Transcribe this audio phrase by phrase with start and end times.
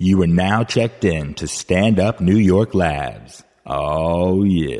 [0.00, 3.42] You are now checked in to Stand Up New York Labs.
[3.66, 4.76] Oh, yeah.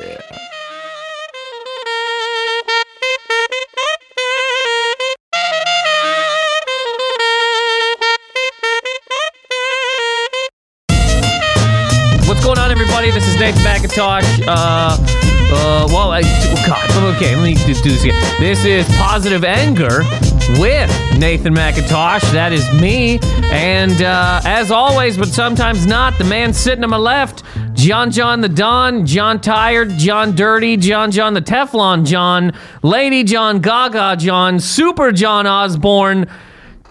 [12.25, 13.11] What's going on, everybody?
[13.11, 14.47] This is Nathan McIntosh.
[14.47, 14.95] Uh,
[15.51, 18.39] uh, well, I, oh God, okay, let me do, do this again.
[18.39, 20.03] This is Positive Anger
[20.57, 20.89] with
[21.19, 22.21] Nathan McIntosh.
[22.31, 23.19] That is me.
[23.51, 28.41] And uh, as always, but sometimes not, the man sitting to my left, John John
[28.41, 34.59] the Don, John Tired, John Dirty, John John the Teflon John, Lady John Gaga John,
[34.59, 36.27] Super John Osborne.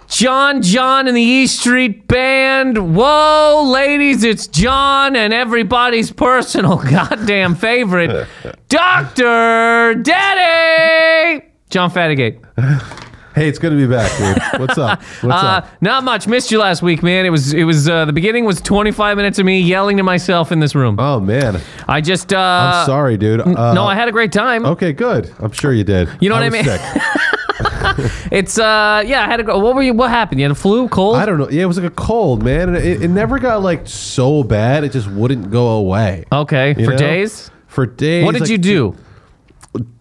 [0.08, 2.96] John John and the E Street Band.
[2.96, 8.26] Whoa, ladies, it's John and everybody's personal goddamn favorite,
[8.68, 9.94] Dr.
[9.96, 11.44] Daddy!
[11.68, 12.40] John Fatigate.
[13.38, 14.60] Hey, it's good to be back, dude.
[14.60, 15.00] What's up?
[15.22, 15.68] What's Uh, up?
[15.80, 16.26] not much.
[16.26, 17.24] Missed you last week, man.
[17.24, 20.50] It was it was uh, the beginning was 25 minutes of me yelling to myself
[20.50, 20.96] in this room.
[20.98, 22.36] Oh man, I just uh
[22.74, 23.40] I'm sorry, dude.
[23.40, 24.66] Uh, No, I had a great time.
[24.66, 25.32] Okay, good.
[25.38, 26.08] I'm sure you did.
[26.20, 26.64] You know what I mean?
[28.30, 29.58] It's uh yeah, I had a.
[29.58, 30.40] What were you what happened?
[30.40, 31.16] You had a flu, cold?
[31.16, 31.48] I don't know.
[31.48, 34.84] Yeah, it was like a cold, man, and it, it never got like so bad.
[34.84, 36.24] It just wouldn't go away.
[36.30, 36.96] okay, you for know?
[36.98, 37.50] days?
[37.66, 38.24] For days.
[38.24, 38.96] What did like, you do?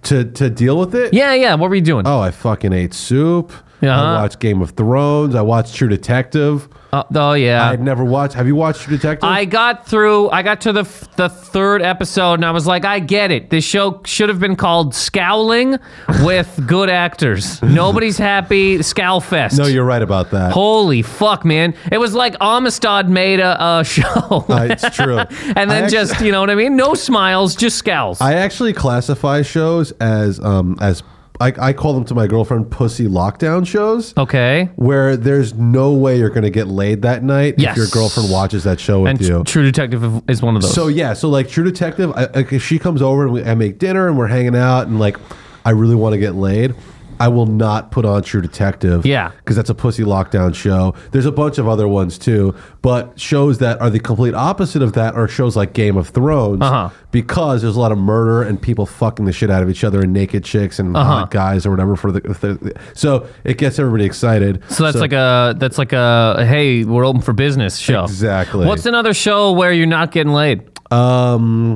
[0.03, 1.13] To to deal with it?
[1.13, 2.07] Yeah, yeah, what were you doing?
[2.07, 3.51] Oh, I fucking ate soup.
[3.81, 3.89] Uh-huh.
[3.89, 5.35] I watched Game of Thrones.
[5.35, 6.67] I watched True Detective.
[6.93, 7.69] Uh, oh yeah.
[7.69, 8.33] I'd never watched.
[8.35, 9.27] Have you watched True Detective?
[9.27, 10.29] I got through.
[10.29, 13.49] I got to the f- the third episode, and I was like, I get it.
[13.49, 15.77] This show should have been called Scowling
[16.23, 17.61] with good actors.
[17.61, 18.81] Nobody's happy.
[18.81, 19.57] Scowl fest.
[19.57, 20.53] no, you're right about that.
[20.53, 21.73] Holy fuck, man!
[21.91, 25.17] It was like Amistad made a, a show, Uh, it's true.
[25.55, 26.75] and then I just actually- you know what I mean?
[26.77, 28.21] No smiles, just scowls.
[28.21, 31.03] I actually classify shows as um as
[31.39, 34.13] I, I call them to my girlfriend pussy lockdown shows.
[34.17, 34.69] okay.
[34.75, 37.71] where there's no way you're going to get laid that night Yes.
[37.71, 39.43] if your girlfriend watches that show with And you.
[39.43, 40.73] True Detective is one of those.
[40.73, 43.53] so yeah, so like True Detective, I, like, if she comes over and we, I
[43.55, 45.17] make dinner and we're hanging out and like
[45.65, 46.73] I really want to get laid.
[47.19, 49.05] I will not put on True Detective.
[49.05, 49.31] Yeah.
[49.37, 50.93] Because that's a pussy lockdown show.
[51.11, 54.93] There's a bunch of other ones too, but shows that are the complete opposite of
[54.93, 56.89] that are shows like Game of Thrones Uh-huh.
[57.11, 60.01] because there's a lot of murder and people fucking the shit out of each other
[60.01, 61.09] and naked chicks and Uh-huh.
[61.21, 64.61] hot guys or whatever for the, the so it gets everybody excited.
[64.69, 68.03] So that's like a that's like a hey, we're open for business show.
[68.03, 68.65] Exactly.
[68.65, 70.63] What's another show where you're not getting laid?
[70.91, 71.75] Um.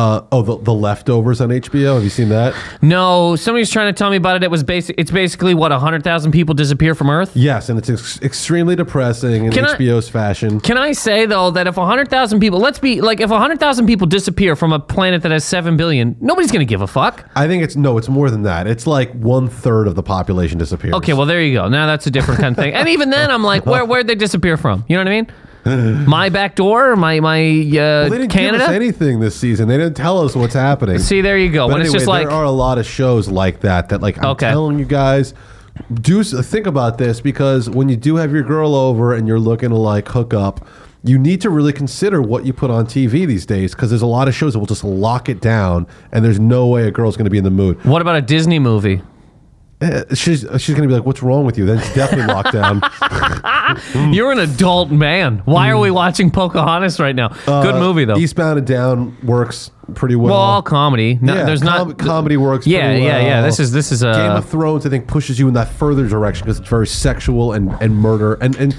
[0.00, 1.96] Uh, oh, the, the leftovers on HBO.
[1.96, 2.54] Have you seen that?
[2.80, 4.42] No, somebody's trying to tell me about it.
[4.42, 4.94] It was basic.
[4.98, 7.32] It's basically what hundred thousand people disappear from Earth.
[7.34, 10.58] Yes, and it's ex- extremely depressing in Can I- HBO's fashion.
[10.58, 13.86] Can I say though that if hundred thousand people, let's be like, if hundred thousand
[13.86, 17.28] people disappear from a planet that has seven billion, nobody's gonna give a fuck.
[17.36, 18.66] I think it's no, it's more than that.
[18.66, 20.94] It's like one third of the population disappears.
[20.94, 21.68] Okay, well there you go.
[21.68, 22.72] Now that's a different kind of thing.
[22.72, 24.82] And even then, I'm like, where where'd they disappear from?
[24.88, 25.30] You know what I mean?
[26.06, 28.58] My back door, my my uh, Well, they didn't Canada.
[28.58, 29.68] give us anything this season.
[29.68, 30.98] They didn't tell us what's happening.
[30.98, 31.66] See, there you go.
[31.68, 33.88] but when anyway, it's just like, there are a lot of shows like that.
[33.90, 34.50] That like I'm Okay.
[34.50, 35.34] telling you guys,
[35.94, 39.70] do think about this because when you do have your girl over and you're looking
[39.70, 40.66] to like hook up.
[41.02, 44.06] You need to really consider what you put on TV these days because there's a
[44.06, 47.16] lot of shows that will just lock it down, and there's no way a girl's
[47.16, 47.82] going to be in the mood.
[47.86, 49.00] what about a Disney movie?
[49.80, 52.52] Eh, She's she's going to be like, "What's wrong with you?" Then it's definitely locked
[52.52, 52.82] down.
[54.12, 55.38] You're an adult man.
[55.46, 57.28] Why are we watching Pocahontas right now?
[57.46, 58.14] Good movie though.
[58.14, 60.32] Uh, Eastbound and Down works pretty well.
[60.34, 61.18] well, all comedy.
[61.22, 62.66] No, Yeah, there's com- not comedy works.
[62.66, 63.26] Yeah, pretty yeah, yeah.
[63.40, 63.44] well.
[63.44, 64.84] This is this is a Game of Thrones.
[64.84, 68.34] I think pushes you in that further direction because it's very sexual and, and murder
[68.34, 68.76] and and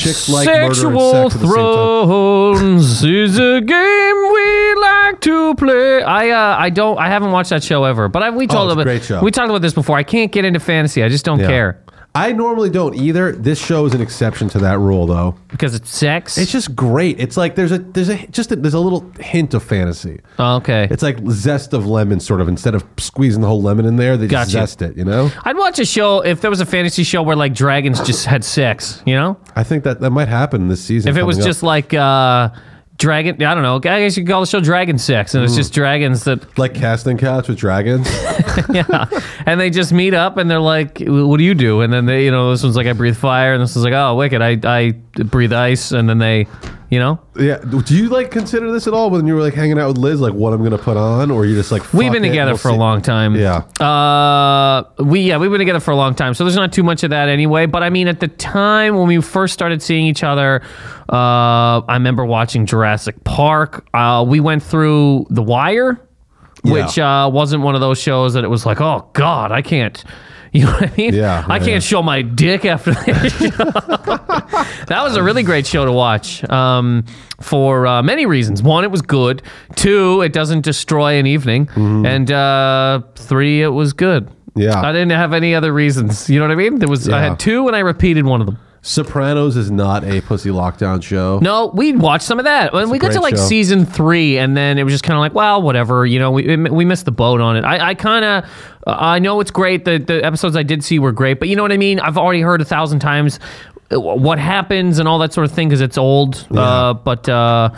[0.00, 2.06] chicks like murder Sexual and sex at the same time.
[2.08, 6.02] Thrones is a game we like to play.
[6.02, 8.72] I uh, I don't I haven't watched that show ever, but I, we talked Oh,
[8.72, 9.20] about great show.
[9.22, 9.96] we talked about this before.
[9.96, 11.02] I can't get into fantasy.
[11.02, 11.46] I just don't Yeah.
[11.46, 13.30] care I normally don't either.
[13.32, 15.36] This show is an exception to that rule, though.
[15.48, 16.36] because it's sex.
[16.38, 17.20] It's just great.
[17.20, 20.20] It's like there's a there's a just a, there's a little hint of fantasy.
[20.38, 20.88] Oh, okay.
[20.90, 22.48] It's like zest of lemon, sort of.
[22.48, 24.96] Instead of squeezing the whole lemon in there, they just zest it.
[24.96, 25.30] You know.
[25.44, 28.44] I'd watch a show if there was a fantasy show where like dragons just had
[28.44, 29.02] sex.
[29.06, 31.10] You know, I think that that might happen this season.
[31.10, 31.48] if it was coming up.
[31.48, 32.50] just like uh,
[33.00, 33.42] dragon.
[33.42, 33.76] I don't know.
[33.76, 35.58] I guess you could call the show Dragon Sex, and it's hmm.
[35.58, 38.08] just dragons that like casting couch with dragons.
[38.70, 39.06] yeah.
[39.46, 41.80] And they just meet up and they're like, what do you do?
[41.80, 43.54] And then they, you know, this one's like, I breathe fire.
[43.54, 44.42] And this one's like, oh, wicked.
[44.42, 44.92] I, I
[45.24, 45.90] breathe ice.
[45.90, 46.46] And then they,
[46.90, 47.58] you know, Yeah.
[47.58, 50.20] Do you like consider this at all when you were like hanging out with Liz,
[50.20, 52.58] like what I'm gonna put on, or you just like we've been it, together we'll
[52.58, 53.36] for a long time.
[53.36, 53.58] Yeah.
[53.84, 56.34] Uh, we, yeah, we've been together for a long time.
[56.34, 57.66] So there's not too much of that anyway.
[57.66, 60.62] But I mean, at the time when we first started seeing each other,
[61.08, 63.86] uh, I remember watching Jurassic Park.
[63.94, 66.00] Uh, we went through The Wire.
[66.62, 66.72] Yeah.
[66.72, 70.04] which uh, wasn't one of those shows that it was like, oh God, I can't.
[70.52, 71.14] You know what I mean?
[71.14, 71.78] Yeah, I can't yeah.
[71.78, 74.84] show my dick after that.
[74.88, 77.04] that was a really great show to watch um,
[77.40, 78.60] for uh, many reasons.
[78.62, 79.42] One, it was good.
[79.76, 81.68] Two, it doesn't destroy an evening.
[82.04, 84.26] And uh, three, it was good.
[84.26, 84.60] Mm-hmm.
[84.60, 84.80] Yeah.
[84.80, 86.28] I didn't have any other reasons.
[86.28, 86.80] You know what I mean?
[86.80, 88.58] There was I had two, and I repeated one of them.
[88.82, 91.38] Sopranos is not a pussy lockdown show.
[91.42, 92.72] No, we watched some of that.
[92.72, 93.42] When we got to like show.
[93.42, 96.06] season three, and then it was just kind of like, well, whatever.
[96.06, 97.64] You know, we we missed the boat on it.
[97.64, 98.50] I, I kind of,
[98.86, 99.84] I know it's great.
[99.84, 102.00] The the episodes I did see were great, but you know what I mean.
[102.00, 103.38] I've already heard a thousand times
[103.92, 106.46] uh, what happens and all that sort of thing because it's old.
[106.50, 107.68] Uh, but uh,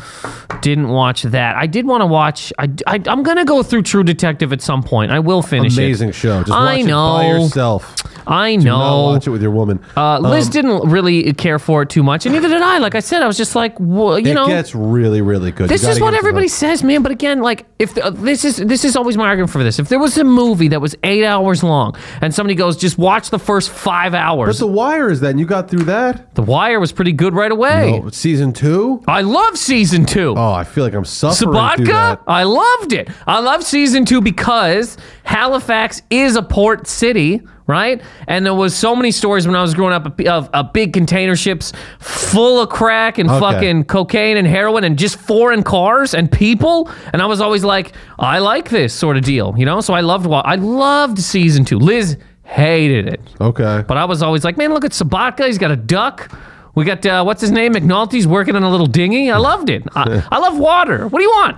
[0.61, 1.57] didn't watch that.
[1.57, 2.53] I did want to watch.
[2.61, 5.11] I, I am gonna go through True Detective at some point.
[5.11, 5.79] I will finish it.
[5.79, 6.15] Amazing it.
[6.15, 6.41] show.
[6.41, 7.13] Just watch I it know.
[7.15, 7.97] by yourself.
[8.27, 8.79] I Do know.
[8.79, 9.81] not watch it with your woman.
[9.97, 12.79] Uh, Liz didn't really care for it too much, and neither did I.
[12.79, 15.69] Like I said, I was just like, well, you it know, gets really, really good.
[15.69, 16.51] this You is gotta what give it to everybody them.
[16.55, 17.03] says, man.
[17.03, 19.79] But again, like if the, this is this is always my argument for this.
[19.79, 23.31] If there was a movie that was eight hours long, and somebody goes, just watch
[23.31, 24.59] the first five hours.
[24.61, 26.35] But The Wire is that, and you got through that.
[26.35, 28.01] The Wire was pretty good right away.
[28.05, 29.03] Oh, season two.
[29.07, 30.35] I love season two.
[30.37, 32.21] Oh, I feel like I'm suffering through Sobotka, that.
[32.27, 33.09] I loved it.
[33.27, 38.03] I love season two because Halifax is a port city, right?
[38.29, 41.37] And there was so many stories when I was growing up of, of big container
[41.37, 43.41] ships full of crack and Okay.
[43.41, 46.91] fucking cocaine and heroin and just foreign cars and people.
[47.13, 49.81] And I was always like, I like this sort of deal, you know.
[49.81, 50.27] So I loved.
[50.31, 51.79] I loved season two.
[51.79, 53.21] Liz hated it.
[53.41, 53.85] Okay.
[53.87, 55.47] But I was always like, man, look at Sobotka.
[55.47, 56.31] He's got a duck.
[56.75, 57.75] We got uh, what's his name?
[57.75, 59.31] McNulty's working on a little dinghy.
[59.31, 59.83] I loved it.
[59.95, 61.07] I, I love water.
[61.09, 61.57] What do you want?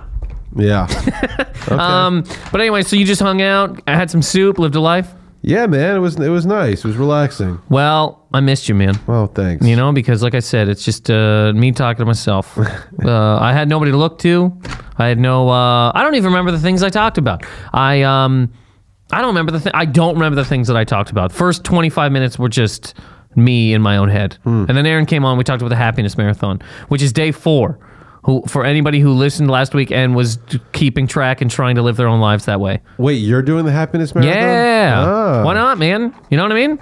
[0.57, 0.87] yeah.
[1.65, 1.73] Okay.
[1.75, 5.11] Um, but anyway, so you just hung out, I had some soup, lived a life.
[5.45, 5.95] Yeah, man.
[5.95, 6.79] It was it was nice.
[6.79, 7.61] It was relaxing.
[7.69, 8.99] Well, I missed you, man.
[9.07, 9.65] Oh, thanks.
[9.65, 12.57] You know, because like I said, it's just uh, me talking to myself.
[13.03, 14.59] uh, I had nobody to look to.
[14.97, 15.49] I had no.
[15.49, 17.45] Uh, I don't even remember the things I talked about.
[17.73, 18.51] I um,
[19.11, 19.59] I don't remember the.
[19.59, 21.31] Th- I don't remember the things that I talked about.
[21.31, 22.95] First twenty five minutes were just
[23.35, 25.37] me in my own head, and then Aaron came on.
[25.37, 27.77] We talked about the happiness marathon, which is day four.
[28.25, 31.81] Who for anybody who listened last week and was t- keeping track and trying to
[31.83, 32.81] live their own lives that way.
[32.97, 34.35] Wait, you're doing the happiness marathon?
[34.35, 35.43] Yeah, Ah.
[35.43, 36.13] why not, man?
[36.31, 36.79] You know what I mean?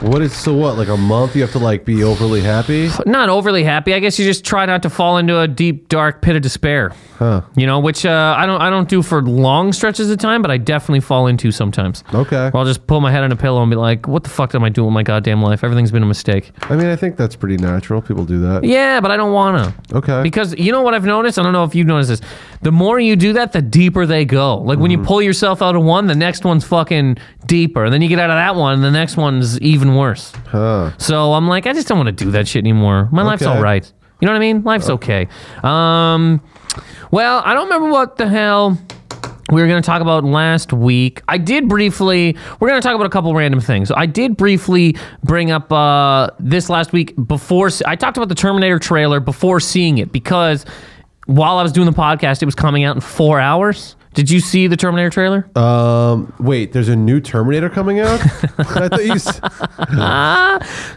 [0.00, 0.76] What is so what?
[0.76, 1.34] Like a month?
[1.36, 2.88] You have to like be overly happy?
[3.06, 3.94] not overly happy.
[3.94, 6.92] I guess you just try not to fall into a deep, dark pit of despair.
[7.18, 7.42] Huh.
[7.56, 8.60] You know, which uh, I don't.
[8.60, 12.04] I don't do for long stretches of time, but I definitely fall into sometimes.
[12.14, 12.36] Okay.
[12.50, 14.54] Where I'll just pull my head on a pillow and be like, "What the fuck
[14.54, 15.64] am I doing with my goddamn life?
[15.64, 18.00] Everything's been a mistake." I mean, I think that's pretty natural.
[18.00, 18.62] People do that.
[18.62, 19.74] Yeah, but I don't wanna.
[19.92, 20.22] Okay.
[20.22, 21.40] Because you know what I've noticed?
[21.40, 22.20] I don't know if you've noticed this.
[22.62, 24.58] The more you do that, the deeper they go.
[24.58, 27.84] Like when you pull yourself out of one, the next one's fucking deeper.
[27.84, 30.32] And then you get out of that one, and the next one's even worse.
[30.46, 30.92] Huh.
[30.98, 33.08] So I'm like, I just don't want to do that shit anymore.
[33.10, 33.56] My life's Okay.
[33.56, 33.90] all right.
[34.20, 34.62] You know what I mean?
[34.64, 35.28] Life's okay.
[35.62, 36.40] Um,
[37.10, 38.78] well, I don't remember what the hell
[39.50, 41.22] we were going to talk about last week.
[41.26, 42.36] I did briefly.
[42.60, 43.90] We're going to talk about a couple random things.
[43.90, 48.78] I did briefly bring up uh, this last week before I talked about the Terminator
[48.78, 50.66] trailer before seeing it because
[51.26, 53.96] while I was doing the podcast, it was coming out in four hours.
[54.14, 55.48] Did you see the Terminator trailer?
[55.56, 56.32] Um.
[56.40, 56.72] Wait.
[56.72, 58.20] There's a new Terminator coming out.
[58.58, 59.12] I thought you.
[59.12, 59.40] s-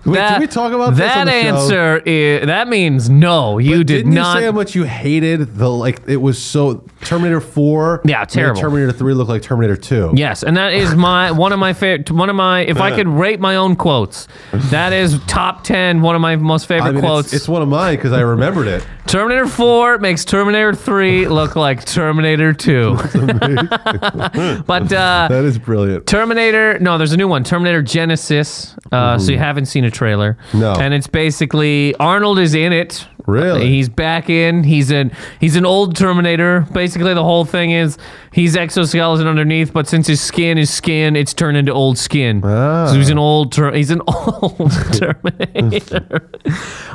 [0.06, 0.16] Wait.
[0.16, 1.56] That- did we talk about this that on the show?
[1.56, 1.98] answer?
[2.06, 3.58] Is, that means no.
[3.60, 4.36] You But did Didn't not.
[4.36, 6.02] you say how much you hated the like?
[6.08, 8.02] It was so Terminator Four.
[8.06, 8.60] Yeah, terrible.
[8.62, 10.12] Terminator Three looked like Terminator Two.
[10.16, 12.10] Yes, and that is my one of my favorite.
[12.12, 16.02] One of my, if I could rate my own quotes, that is top ten.
[16.02, 17.28] One of my most favorite I mean, quotes.
[17.28, 18.86] it's, it's one of mine because I remembered it.
[19.08, 22.98] Terminator Four makes Terminator Three look like Terminator Two.
[24.66, 26.08] but uh, That is brilliant.
[26.08, 28.78] Terminator, no, there's a new one, Terminator Genisys.
[28.92, 30.38] Uh, So you haven't seen a trailer.
[30.54, 30.74] No.
[30.74, 33.08] And it's basically Arnold is in it.
[33.28, 33.68] Really?
[33.70, 34.64] He's back in.
[34.64, 36.66] He's an he's an old Terminator.
[36.74, 38.00] Basically, the whole thing is
[38.34, 42.42] he's exoskeleton underneath, but since his skin is skin, it's turned into old skin.
[42.44, 42.88] Ah.
[42.88, 46.30] So he's an old ter- he's an old Terminator.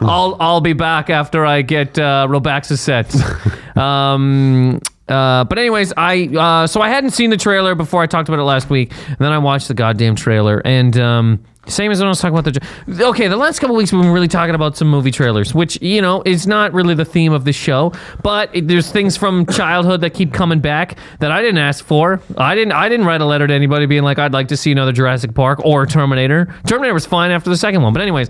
[0.01, 3.77] I'll I'll be back after I get uh, Robaxacet.
[3.77, 4.81] um.
[5.09, 8.41] Uh, but anyways, I uh, so I hadn't seen the trailer before I talked about
[8.41, 12.07] it last week, and then I watched the goddamn trailer, and um, same as when
[12.07, 13.05] I was talking about the.
[13.07, 16.01] Okay, the last couple weeks we've been really talking about some movie trailers, which you
[16.03, 20.01] know is not really the theme of the show, but it, there's things from childhood
[20.01, 22.21] that keep coming back that I didn't ask for.
[22.37, 22.73] I didn't.
[22.73, 25.35] I didn't write a letter to anybody being like, I'd like to see another Jurassic
[25.35, 26.53] Park or Terminator.
[26.67, 28.29] Terminator was fine after the second one, but anyways.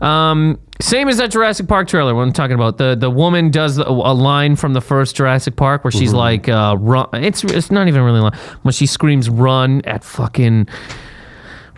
[0.00, 2.14] Um, same as that Jurassic Park trailer.
[2.14, 5.56] What I'm talking about the the woman does a, a line from the first Jurassic
[5.56, 8.38] Park where she's like, uh, "Run!" It's it's not even really a line.
[8.62, 10.68] When she screams, "Run!" at fucking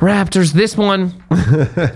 [0.01, 1.13] Raptors, this one,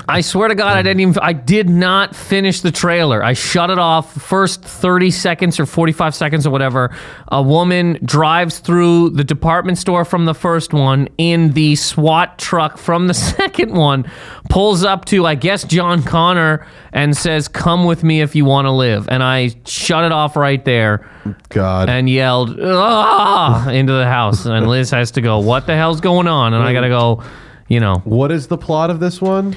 [0.06, 3.24] I swear to God, I didn't even, I did not finish the trailer.
[3.24, 6.94] I shut it off first 30 seconds or 45 seconds or whatever.
[7.28, 12.76] A woman drives through the department store from the first one in the SWAT truck
[12.76, 14.04] from the second one,
[14.50, 18.66] pulls up to, I guess, John Connor and says, Come with me if you want
[18.66, 19.08] to live.
[19.08, 21.08] And I shut it off right there
[21.48, 21.88] God.
[21.88, 26.28] and yelled ah into the house and liz has to go what the hell's going
[26.28, 27.22] on and i gotta go
[27.68, 29.56] you know what is the plot of this one?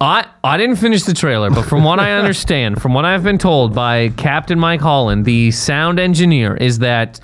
[0.00, 3.38] i i didn't finish the trailer but from what i understand from what i've been
[3.38, 7.20] told by captain mike holland the sound engineer is that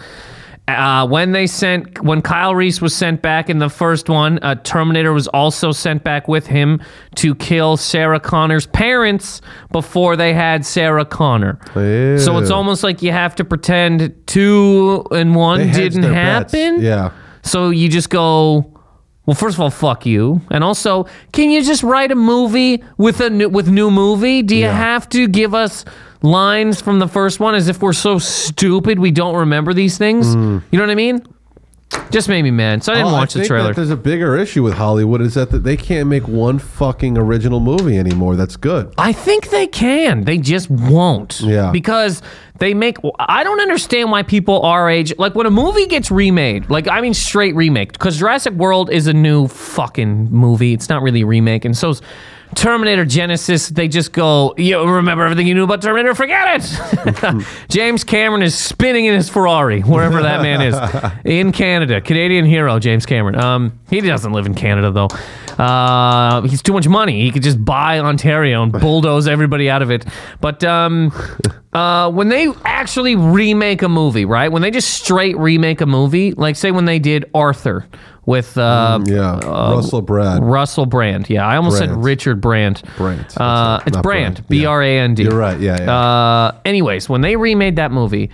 [0.69, 4.55] uh, when they sent when Kyle Reese was sent back in the first one, uh,
[4.55, 6.81] Terminator was also sent back with him
[7.17, 9.41] to kill Sarah Connor's parents
[9.73, 11.59] before they had Sarah Connor.
[11.75, 16.53] So it's almost like you have to pretend two and one They didn't their bets.
[16.53, 16.81] happen.
[16.81, 17.11] Yeah.
[17.43, 18.80] So you just go,
[19.27, 23.21] well, first of all, fuck you, and also, can you just write a movie with
[23.21, 24.43] a new, with new movie?
[24.43, 24.73] Do you Yeah.
[24.73, 25.85] have to give us
[26.23, 30.35] lines from the first one as if we're so stupid we don't remember these things?
[30.35, 30.59] Hmm.
[30.71, 31.23] You know what I mean?
[32.11, 33.75] Just made me mad, so I didn't Oh, watch I the trailer.
[33.75, 37.99] There's a bigger issue with Hollywood is that they can't make one fucking original movie
[37.99, 38.37] anymore.
[38.37, 38.93] That's good.
[38.97, 40.23] I think they can.
[40.25, 41.41] They just won't.
[41.41, 41.73] Yeah.
[41.73, 42.23] Because
[42.61, 42.99] they make.
[43.19, 47.01] I don't understand why people our age, like when a movie gets remade, like I
[47.01, 50.73] mean straight remake, because Jurassic World is a new fucking movie.
[50.73, 52.01] It's not really a remake, and so's
[52.55, 53.69] Terminator Genisys.
[53.71, 56.15] They just go, you remember everything you knew about Terminator?
[56.15, 57.47] Forget it.
[57.69, 62.01] James Cameron is spinning in his Ferrari wherever that man is in Canada.
[62.01, 63.37] Canadian hero, James Cameron.
[63.37, 65.09] Um, he doesn't live in Canada though.
[65.59, 67.23] Uh, he's too much money.
[67.23, 70.05] He could just buy Ontario and bulldoze everybody out of it.
[70.41, 71.13] But um,
[71.73, 74.51] uh, when they actually remake a movie, right?
[74.51, 77.87] When they just straight remake a movie, like say when they did Arthur
[78.27, 79.39] with uh, Yeah.
[79.45, 80.49] Russell Brand.
[80.51, 81.29] Russell Brand.
[81.31, 82.83] Yeah, I almost said Richard Brand.
[82.97, 83.27] Brand.
[83.37, 84.35] Uh, it's Brand.
[84.37, 84.49] Brand.
[84.49, 85.25] B R A N D.
[85.25, 85.59] You're right.
[85.59, 85.93] Yeah, yeah.
[85.93, 88.31] Uh, anyways, when they remade that movie,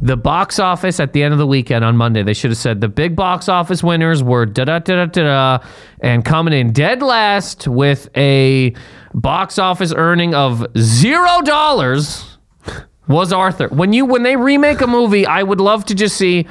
[0.00, 2.80] the box office at the end of the weekend on Monday, they should have said
[2.80, 5.58] the big box office winners were da da da da da,
[6.00, 8.74] and coming in dead last with a
[9.14, 12.36] box office earning of zero dollars
[13.08, 13.68] was Arthur.
[13.68, 16.46] When you when they remake a movie, I would love to just see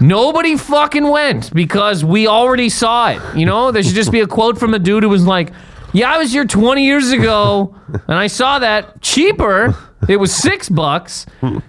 [0.00, 3.20] nobody fucking went because we already saw it.
[3.36, 5.52] You know, there should just be a quote from a dude who was like,
[5.92, 9.76] "Yeah, I was here 20 years ago and I saw that cheaper.
[10.08, 11.26] It was 6 bucks.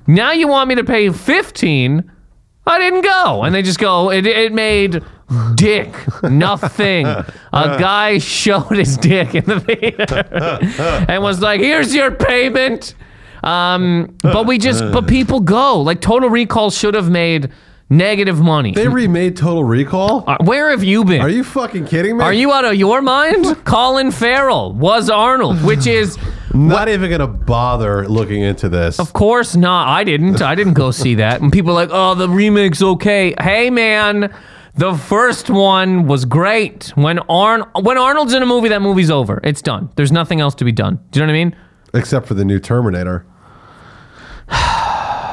[0.07, 2.11] Now you want me to pay 15?"
[2.67, 3.43] I didn't go.
[3.43, 5.01] And they just go, it, it made
[5.55, 7.07] dick nothing.
[7.07, 12.93] A guy showed his dick in the theater and was like, here's your payment.
[13.43, 15.81] Um, but we just, but people go.
[15.81, 17.49] Like Total Recall should have made
[17.89, 18.71] negative money.
[18.73, 20.23] they remade Total Recall?
[20.27, 21.21] Uh, Where have you been?
[21.21, 22.23] Are you fucking kidding me?
[22.23, 23.65] Are you out of your mind?
[23.65, 26.17] Colin Farrell was Arnold, which is,
[26.53, 28.99] not even going to bother looking into this?
[28.99, 29.87] of course, not.
[29.87, 30.41] I didn't.
[30.41, 31.41] I didn't go see that.
[31.41, 33.33] And people are like, oh, the remake's okay.
[33.41, 34.33] Hey, man.
[34.75, 36.93] The first one was great.
[36.95, 39.41] When Arn when Arnold's in a movie, that movie's over.
[39.43, 39.89] It's done.
[39.95, 40.99] There's nothing else to be done.
[41.11, 41.55] Do you know what I mean?
[41.93, 43.25] Except for the new Terminator.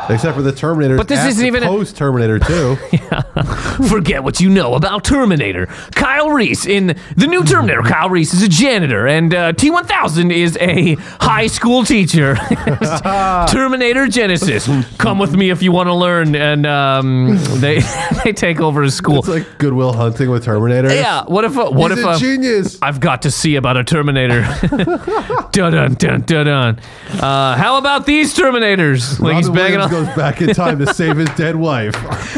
[0.09, 0.97] Except for the Terminator.
[0.97, 2.77] But this isn't even a- post Terminator 2.
[3.89, 5.67] Forget what you know about Terminator.
[5.95, 7.83] Kyle Reese in the new Terminator.
[7.83, 12.35] Kyle Reese is a janitor, and uh, T1000 is a high school teacher.
[13.49, 14.67] Terminator Genisys.
[14.99, 16.35] Come with me if you want to learn.
[16.35, 17.81] And um, they
[18.25, 19.19] they take over his school.
[19.19, 20.95] it's like Good Will Hunting with Terminator.
[20.95, 21.25] yeah.
[21.25, 21.57] What if?
[21.57, 22.07] A, what He's if?
[22.07, 22.79] a A, genius.
[22.83, 24.43] I've got to see about a Terminator.
[25.53, 26.81] dun dun dun dun dun.
[27.13, 29.21] Uh, how about these Terminators?
[29.21, 31.95] Like he's Robin banging Williams on, goes back in time to save his dead wife.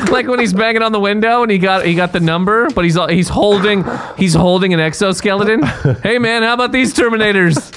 [0.11, 2.85] like when he's banging on the window and he got he got the number, but
[2.85, 3.85] he's he's holding
[4.17, 5.62] he's holding an exoskeleton.
[6.03, 7.75] hey man, how about these Terminators?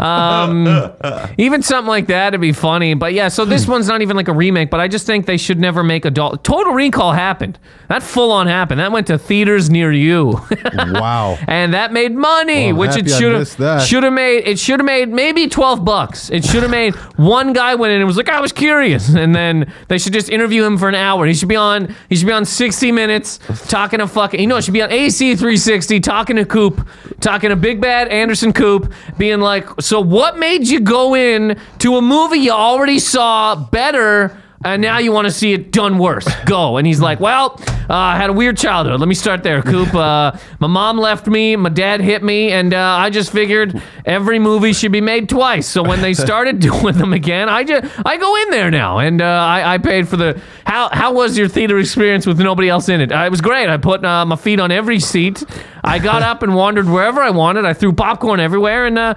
[0.00, 0.92] Um,
[1.38, 2.94] even something like that would be funny.
[2.94, 4.70] But yeah, so this one's not even like a remake.
[4.70, 6.44] But I just think they should never make adult.
[6.44, 7.58] Total Recall happened.
[7.88, 8.80] That full on happened.
[8.80, 10.40] That went to theaters near you.
[10.74, 11.38] Wow.
[11.48, 14.46] and that made money, Well, which it should have should have made.
[14.46, 16.30] It should have made maybe twelve bucks.
[16.30, 19.34] It should have made one guy went in and was like, I was curious, and
[19.34, 21.26] then they should just interview him for an hour.
[21.26, 21.94] He should be on.
[22.08, 24.40] He should be on sixty minutes talking to fucking.
[24.40, 26.86] You know, it should be on AC three sixty talking to Coop,
[27.20, 31.96] talking to Big Bad Anderson Coop, being like, so what made you go in to
[31.96, 34.40] a movie you already saw better?
[34.64, 36.26] and now you want to see it done worse.
[36.46, 36.78] Go.
[36.78, 37.60] And he's like, well,
[37.90, 38.98] uh, I had a weird childhood.
[38.98, 39.94] Let me start there, Coop.
[39.94, 44.38] Uh, my mom left me, my dad hit me, and uh, I just figured every
[44.38, 45.68] movie should be made twice.
[45.68, 49.20] So when they started doing them again, I just I go in there now, and
[49.20, 50.40] uh, I, I paid for the.
[50.64, 53.12] How how was your theater experience with nobody else in it?
[53.12, 53.68] Uh, it was great.
[53.68, 55.44] I put uh, my feet on every seat.
[55.84, 57.66] I got up and wandered wherever I wanted.
[57.66, 59.14] I threw popcorn everywhere, and uh,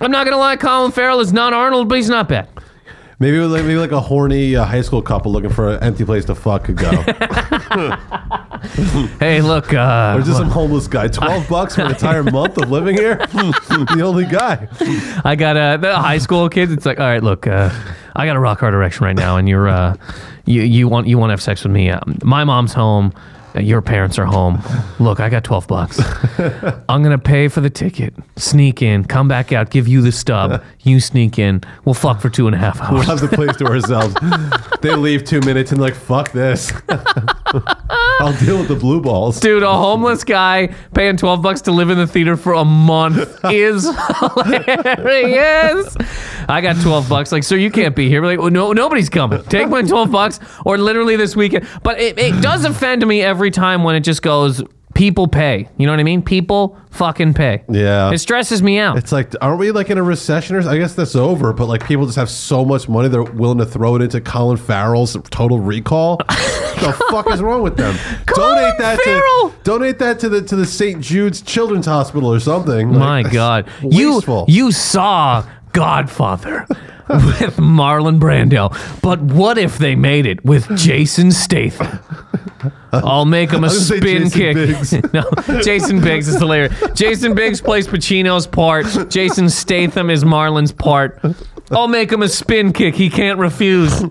[0.00, 2.48] I'm not gonna lie, Colin Farrell is not Arnold, but he's not bad.
[3.18, 6.24] Maybe like, maybe like a horny uh, high school couple looking for an empty place
[6.24, 6.90] to fuck could go.
[9.18, 9.72] Hey, look.
[9.72, 11.08] Uh, Or just some homeless guy.
[11.08, 13.16] Twelve bucks for an entire month of living here.
[13.26, 14.68] the only guy.
[15.24, 16.72] I got uh, the high school kids.
[16.72, 17.70] It's like, all right, look, uh,
[18.16, 19.96] I got a rock hard erection right now, and you're, uh,
[20.44, 21.90] you, you want, you want to have sex with me?
[21.90, 23.12] Um, my mom's home.
[23.54, 24.62] Your parents are home.
[24.98, 26.00] Look, I got twelve bucks.
[26.88, 28.14] I'm gonna pay for the ticket.
[28.36, 30.62] Sneak in, come back out, give you the stub.
[30.80, 31.62] You sneak in.
[31.84, 32.92] We'll fuck for two and a half hours.
[32.92, 34.14] We'll have the place to ourselves.
[34.80, 36.72] they leave two minutes and like fuck this.
[38.20, 39.40] I'll deal with the blue balls.
[39.40, 43.40] Dude, a homeless guy paying 12 bucks to live in the theater for a month
[43.46, 43.88] is
[44.18, 45.96] hilarious.
[46.48, 47.32] I got 12 bucks.
[47.32, 48.20] Like, sir, you can't be here.
[48.20, 49.42] We're like, well, no, nobody's coming.
[49.44, 51.66] Take my 12 bucks or literally this weekend.
[51.82, 54.62] But it, it does offend me every time when it just goes,
[54.94, 55.68] people pay.
[55.78, 56.22] You know what I mean?
[56.22, 57.62] People fucking pay.
[57.70, 58.12] Yeah.
[58.12, 58.98] It stresses me out.
[58.98, 61.86] It's like, aren't we like in a recession or I guess that's over, but like
[61.86, 65.60] people just have so much money they're willing to throw it into Colin Farrell's total
[65.60, 66.16] recall.
[66.28, 67.96] the fuck is wrong with them?
[68.26, 69.50] Colin donate that Farrell!
[69.50, 71.00] to donate that to the to the St.
[71.00, 72.90] Jude's Children's Hospital or something.
[72.90, 73.68] My Like, God.
[73.90, 76.66] You, you saw Godfather
[77.10, 78.70] with Marlon Brando,
[79.02, 81.98] but what if they made it with Jason Statham?
[82.92, 84.56] I'll make him a I was gonna say spin Jason kick.
[84.56, 84.92] Biggs.
[85.12, 86.74] no, Jason Biggs is hilarious.
[86.94, 88.86] Jason Biggs plays Pacino's part.
[89.10, 91.20] Jason Statham is Marlon's part.
[91.70, 92.94] I'll make him a spin kick.
[92.94, 94.02] He can't refuse.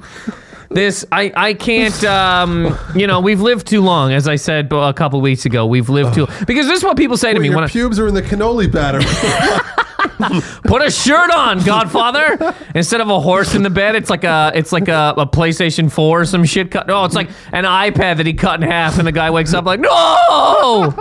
[0.70, 4.94] This I I can't um you know we've lived too long as I said a
[4.94, 7.56] couple weeks ago we've lived too because this is what people say to me your
[7.56, 9.00] when I, pubes are in the cannoli batter.
[10.64, 12.56] Put a shirt on, Godfather.
[12.76, 15.92] Instead of a horse in the bed, it's like a it's like a, a PlayStation
[15.92, 16.88] 4 or some shit cut.
[16.88, 19.66] No, it's like an iPad that he cut in half, and the guy wakes up
[19.66, 20.94] like, no,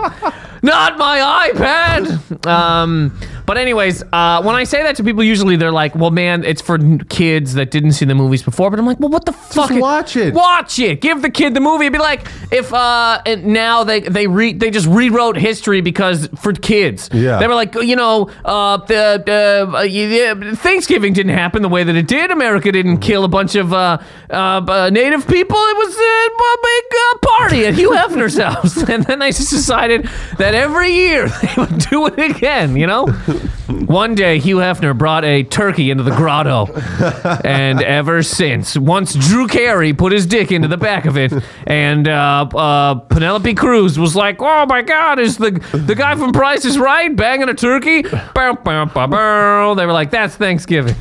[0.61, 2.45] not my iPad.
[2.45, 3.17] Um,
[3.49, 6.61] but anyways, uh, when I say that to people, usually they're like, well, man, it's
[6.61, 8.69] for n- kids that didn't see the movies before.
[8.69, 9.71] But I'm like, well, what the fuck?
[9.71, 10.35] watch it.
[10.35, 11.01] Watch it.
[11.01, 11.85] Give the kid the movie.
[11.85, 16.29] It'd be like if uh, and now they they re- they just rewrote history because
[16.37, 17.09] for kids.
[17.11, 17.39] Yeah.
[17.39, 22.07] They were like, you know, uh, the uh, Thanksgiving didn't happen the way that it
[22.07, 22.29] did.
[22.29, 23.97] America didn't kill a bunch of uh,
[24.29, 25.57] uh, uh, Native people.
[25.57, 29.49] It was uh, a big uh, party at Hugh Hefner's house, and then they just
[29.49, 30.07] decided
[30.37, 32.75] that every year they would do it again.
[32.75, 33.07] You know,
[33.85, 36.65] one day Hugh Hefner brought a turkey into the grotto,
[37.43, 41.33] and ever since, once Drew Carey put his dick into the back of it,
[41.67, 46.31] and uh, uh, Penelope Cruz was like, "Oh my God, is the the guy from
[46.31, 49.73] Price is Right banging a turkey?" Bow, bow, bow, bow.
[49.75, 50.95] They were like, "That's Thanksgiving."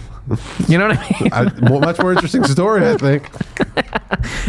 [0.69, 1.33] You know what I mean?
[1.33, 3.31] I, much more interesting story, I think.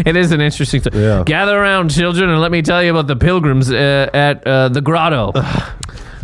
[0.06, 0.82] It is an interesting.
[0.82, 1.04] story.
[1.04, 1.24] Yeah.
[1.26, 4.82] Gather around, children, and let me tell you about the pilgrims uh, at uh, the
[4.82, 5.32] grotto.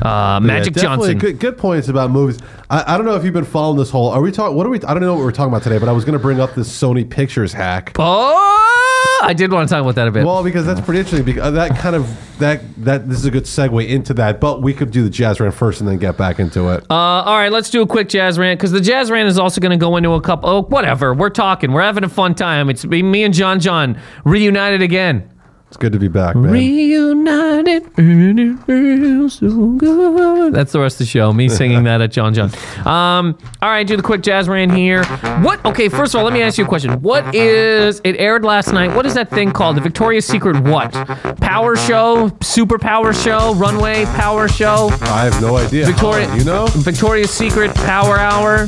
[0.01, 1.17] Uh, Magic Yeah, Johnson.
[1.17, 2.39] Good, good points about movies.
[2.69, 4.09] I, I don't know if you've been following this whole.
[4.09, 4.55] Are we talking?
[4.55, 4.81] What are we?
[4.81, 6.53] I don't know what we're talking about today, but I was going to bring up
[6.55, 7.93] this Sony Pictures hack.
[7.97, 10.25] Oh, I did want to talk about that a bit.
[10.25, 11.25] Well, because that's pretty interesting.
[11.25, 14.41] Because that kind of that that this is a good segue into that.
[14.41, 16.83] But we could do the jazz rant first and then get back into it.
[16.89, 19.61] Uh, all right, let's do a quick jazz rant because the jazz rant is also
[19.61, 20.49] going to go into a couple.
[20.49, 21.13] Oh, whatever.
[21.13, 21.71] We're talking.
[21.71, 22.69] We're having a fun time.
[22.69, 25.29] It's me and John John reunited again.
[25.75, 26.53] It's good to be back, man.
[26.53, 30.53] Reunited, and it feels so good.
[30.53, 31.33] That's the rest of the show.
[31.33, 32.49] Me singing that at John John.
[32.87, 35.03] Um, all right, do the quick jazz rant here.
[35.43, 35.63] What?
[35.65, 37.01] Okay, first of all, let me ask you a question.
[37.01, 37.99] What is?
[38.05, 38.95] It aired last night.
[38.95, 39.75] What is that thing called?
[39.75, 40.93] The Victoria's Secret what?
[41.41, 42.31] Power show?
[42.41, 43.53] Super power show?
[43.55, 44.87] Runway power show?
[45.01, 45.87] I have no idea.
[45.87, 46.67] Victoria, you know?
[46.67, 48.67] Victoria's Secret Power Hour.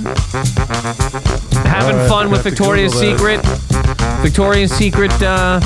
[1.63, 3.39] Having right, fun with Victoria's Secret.
[4.21, 5.13] Victoria's Secret.
[5.21, 5.61] Uh,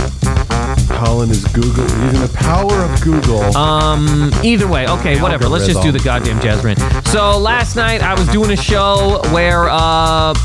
[1.04, 3.42] Colin is Google using the power of Google.
[3.58, 4.32] um.
[4.44, 5.50] Either way, okay, whatever.
[5.50, 6.80] Let's just do the goddamn jazz rant.
[7.08, 10.36] So last night I was doing a show where uh,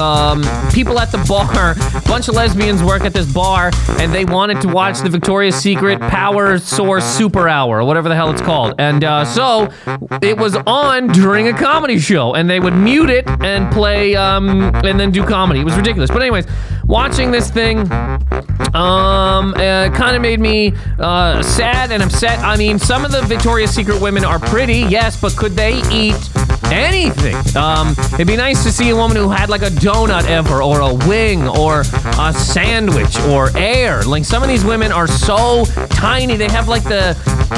[0.00, 4.60] um, people at the bar, bunch of lesbians work at this bar, and they wanted
[4.62, 8.74] to watch the Victoria's Secret Power Source Super Hour, or whatever the hell it's called.
[8.78, 9.72] And uh, so
[10.20, 14.74] it was on during a comedy show, and they would mute it and play, um,
[14.84, 15.60] and then do comedy.
[15.60, 16.10] It was ridiculous.
[16.10, 16.46] But anyways,
[16.92, 17.78] watching this thing,
[18.74, 22.38] um, uh, kind of made me uh, sad and upset.
[22.40, 26.20] I mean, some of the Victoria's Secret women are pretty, yes, but could they eat
[26.72, 27.36] anything.
[27.56, 30.80] Um, it'd be nice to see a woman who had like a donut ever, or
[30.80, 31.80] a wing, or
[32.18, 34.02] a sandwich, or air.
[34.02, 36.36] Like some of these women are so tiny.
[36.36, 37.16] They have like the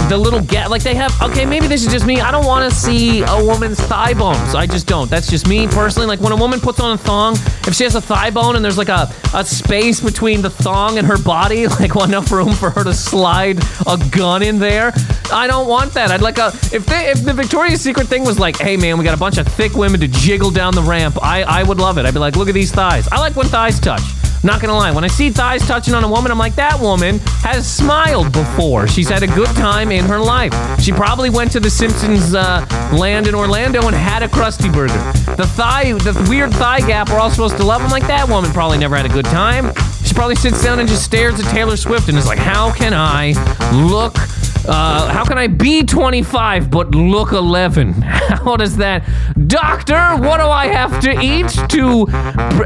[0.08, 0.70] the little get.
[0.70, 1.12] Like they have.
[1.22, 2.20] Okay, maybe this is just me.
[2.20, 4.54] I don't want to see a woman's thigh bones.
[4.54, 5.10] I just don't.
[5.10, 6.06] That's just me personally.
[6.06, 7.34] Like when a woman puts on a thong,
[7.66, 10.98] if she has a thigh bone and there's like a a space between the thong
[10.98, 14.92] and her body, like enough room for her to slide a gun in there.
[15.32, 16.10] I don't want that.
[16.10, 19.03] I'd like a if they if the Victoria's Secret thing was like, hey man, we
[19.04, 21.18] got a bunch of thick women to jiggle down the ramp.
[21.22, 22.06] I I would love it.
[22.06, 23.06] I'd be like, look at these thighs.
[23.12, 24.02] I like when thighs touch.
[24.44, 27.18] Not gonna lie, when I see thighs touching on a woman, I'm like, that woman
[27.40, 28.86] has smiled before.
[28.86, 30.52] She's had a good time in her life.
[30.82, 34.92] She probably went to the Simpsons uh, land in Orlando and had a Krusty Burger.
[35.36, 37.80] The thigh, the weird thigh gap we're all supposed to love.
[37.80, 39.72] I'm like, that woman probably never had a good time.
[40.04, 42.92] She probably sits down and just stares at Taylor Swift and is like, how can
[42.92, 43.32] I
[43.72, 44.18] look
[44.66, 47.92] uh, how can I be 25 but look 11?
[48.02, 49.08] How does that?
[49.46, 52.06] Doctor, what do I have to eat to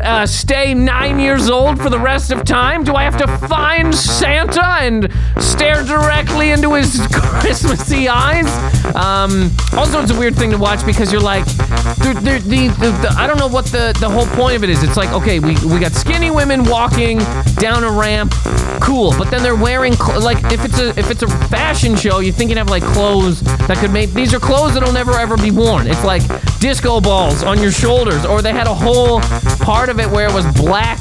[0.02, 2.84] uh, stay nine years old for the rest of time?
[2.84, 8.46] Do I have to find Santa and stare directly into his Christmassy eyes?
[8.94, 13.14] Um, also, it's a weird thing to watch because you're like, the, the, the, the,
[13.16, 14.82] I don't know what the, the whole point of it is.
[14.82, 17.18] It's like, okay, we, we got skinny women walking
[17.56, 18.32] down a ramp,
[18.80, 22.32] cool, but then they're wearing, like, if it's a, if it's a fashion show, you
[22.32, 25.50] think you'd have like clothes that could make these are clothes that'll never ever be
[25.50, 25.86] worn.
[25.86, 26.22] It's like
[26.58, 29.20] disco balls on your shoulders, or they had a whole
[29.60, 30.98] part of it where it was black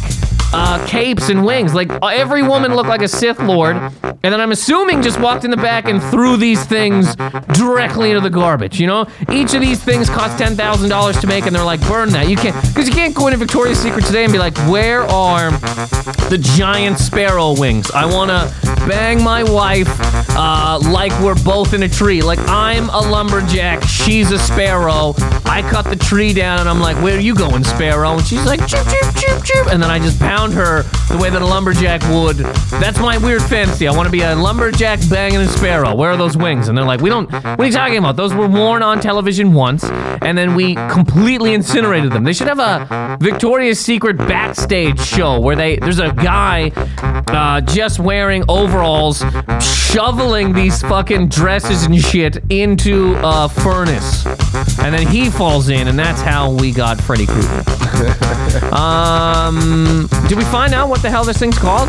[0.53, 1.73] uh, capes and wings.
[1.73, 5.45] Like uh, every woman looked like a Sith Lord, and then I'm assuming just walked
[5.45, 7.15] in the back and threw these things
[7.53, 8.79] directly into the garbage.
[8.79, 11.81] You know, each of these things cost ten thousand dollars to make, and they're like,
[11.87, 12.29] burn that.
[12.29, 15.51] You can't because you can't go into Victoria's Secret today and be like, where are
[16.29, 17.89] the giant sparrow wings?
[17.91, 19.89] I want to bang my wife
[20.29, 22.21] uh, like we're both in a tree.
[22.21, 25.13] Like I'm a lumberjack, she's a sparrow.
[25.47, 28.11] I cut the tree down, and I'm like, where are you going, sparrow?
[28.11, 31.29] And she's like, choop choop choop choop, and then I just pound her the way
[31.29, 32.37] that a lumberjack would.
[32.81, 33.87] That's my weird fantasy.
[33.87, 35.95] I want to be a lumberjack banging a sparrow.
[35.95, 36.67] Where are those wings?
[36.67, 37.31] And they're like, we don't.
[37.31, 38.15] What are you talking about?
[38.15, 42.23] Those were worn on television once, and then we completely incinerated them.
[42.23, 46.71] They should have a Victoria's Secret backstage show where they there's a guy
[47.27, 49.23] uh, just wearing overalls,
[49.61, 54.25] shoveling these fucking dresses and shit into a furnace,
[54.79, 57.63] and then he falls in, and that's how we got Freddy Krueger.
[58.73, 61.87] um, did we find out what the hell this thing's called?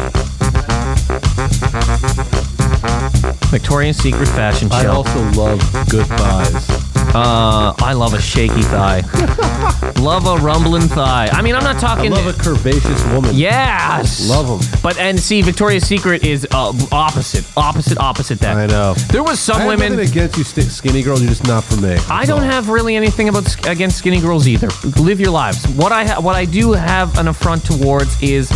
[3.50, 4.76] Victoria's Secret fashion show.
[4.76, 6.87] I also love good thighs.
[7.14, 9.00] Uh, I love a shaky thigh.
[10.00, 11.28] love a rumbling thigh.
[11.32, 12.10] I mean, I'm not I talking.
[12.12, 13.34] love a curvaceous woman.
[13.34, 14.28] Yes.
[14.28, 14.80] Love them.
[14.82, 18.56] But and see, Victoria's Secret is uh, opposite, opposite, opposite that.
[18.56, 18.94] I know.
[19.10, 19.92] There was some I have women.
[19.96, 21.20] nothing against you, sti skinny girls.
[21.22, 21.96] You're just not for me.
[22.10, 24.68] I don't have really anything about sk- against skinny girls either.
[25.00, 25.66] Live your lives.
[25.68, 28.50] What I ha- what I do have an affront towards is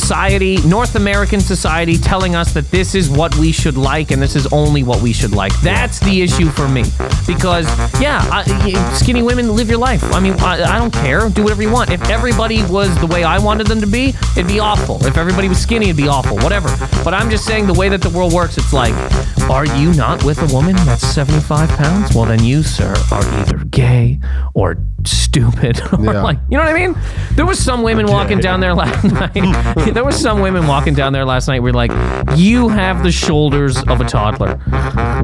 [0.00, 4.34] society, North American society, telling us that this is what we should like and this
[4.34, 5.52] is only what we should like.
[5.60, 6.82] That's the issue for me.
[7.28, 7.66] Because
[8.00, 8.42] yeah, I,
[8.94, 10.02] skinny women live your life.
[10.12, 11.28] I mean, I, I don't care.
[11.28, 11.90] Do whatever you want.
[11.90, 14.96] If everybody was the way I wanted them to be, it'd be awful.
[15.06, 16.38] If everybody was skinny, it'd be awful.
[16.38, 16.70] Whatever.
[17.04, 18.94] But I'm just saying the way that the world works, it's like,
[19.48, 22.16] are you not with a woman that's 75 pounds?
[22.16, 24.18] Well, then you, sir, are either gay
[24.54, 25.80] or stupid.
[25.92, 26.22] or Yeah.
[26.22, 26.96] like, you know what I mean?
[27.32, 29.92] There was some women walking down there last night.
[29.94, 31.62] there was some women walking down there last night.
[31.62, 31.90] We're like,
[32.36, 34.56] you have the shoulders of a toddler.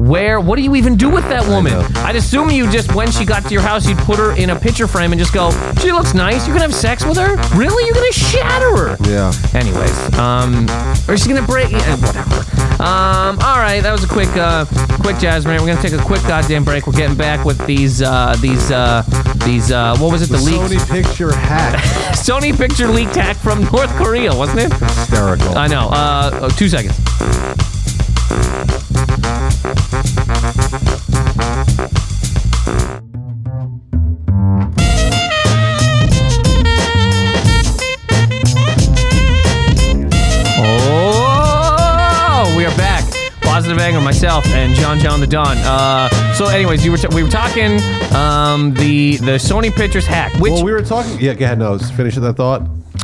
[0.01, 0.39] Where?
[0.39, 1.73] What do you even do with that woman?
[1.97, 4.59] I'd assume you just, when she got to your house, you'd put her in a
[4.59, 6.47] picture frame and just go, she looks nice.
[6.47, 7.35] You can have sex with her?
[7.57, 7.85] Really?
[7.85, 8.97] You're gonna shatter her?
[9.09, 9.31] Yeah.
[9.53, 10.65] Anyways, um,
[11.07, 11.71] or she's gonna break.
[11.71, 12.35] Yeah, whatever.
[12.81, 14.65] Um, all right, that was a quick, uh,
[15.01, 15.61] quick jazz man.
[15.61, 16.87] We're gonna take a quick goddamn break.
[16.87, 19.03] We're getting back with these, uh, these, uh,
[19.45, 20.29] these, uh, what was it?
[20.29, 20.83] The, The leaks.
[20.83, 21.83] Sony picture hack.
[22.15, 24.73] Sony picture leak hack from North Korea, wasn't it?
[24.73, 25.57] Hysterical.
[25.57, 25.89] I know.
[25.89, 26.97] Uh, oh, two seconds.
[43.71, 45.57] Positive anger, myself and John John the Don.
[45.59, 47.79] Uh, so, anyways, you were t- we were talking
[48.13, 51.17] um, the the Sony Pictures hack, which well, we were talking.
[51.21, 51.57] Yeah, go ahead.
[51.59, 52.63] No, finish that thought.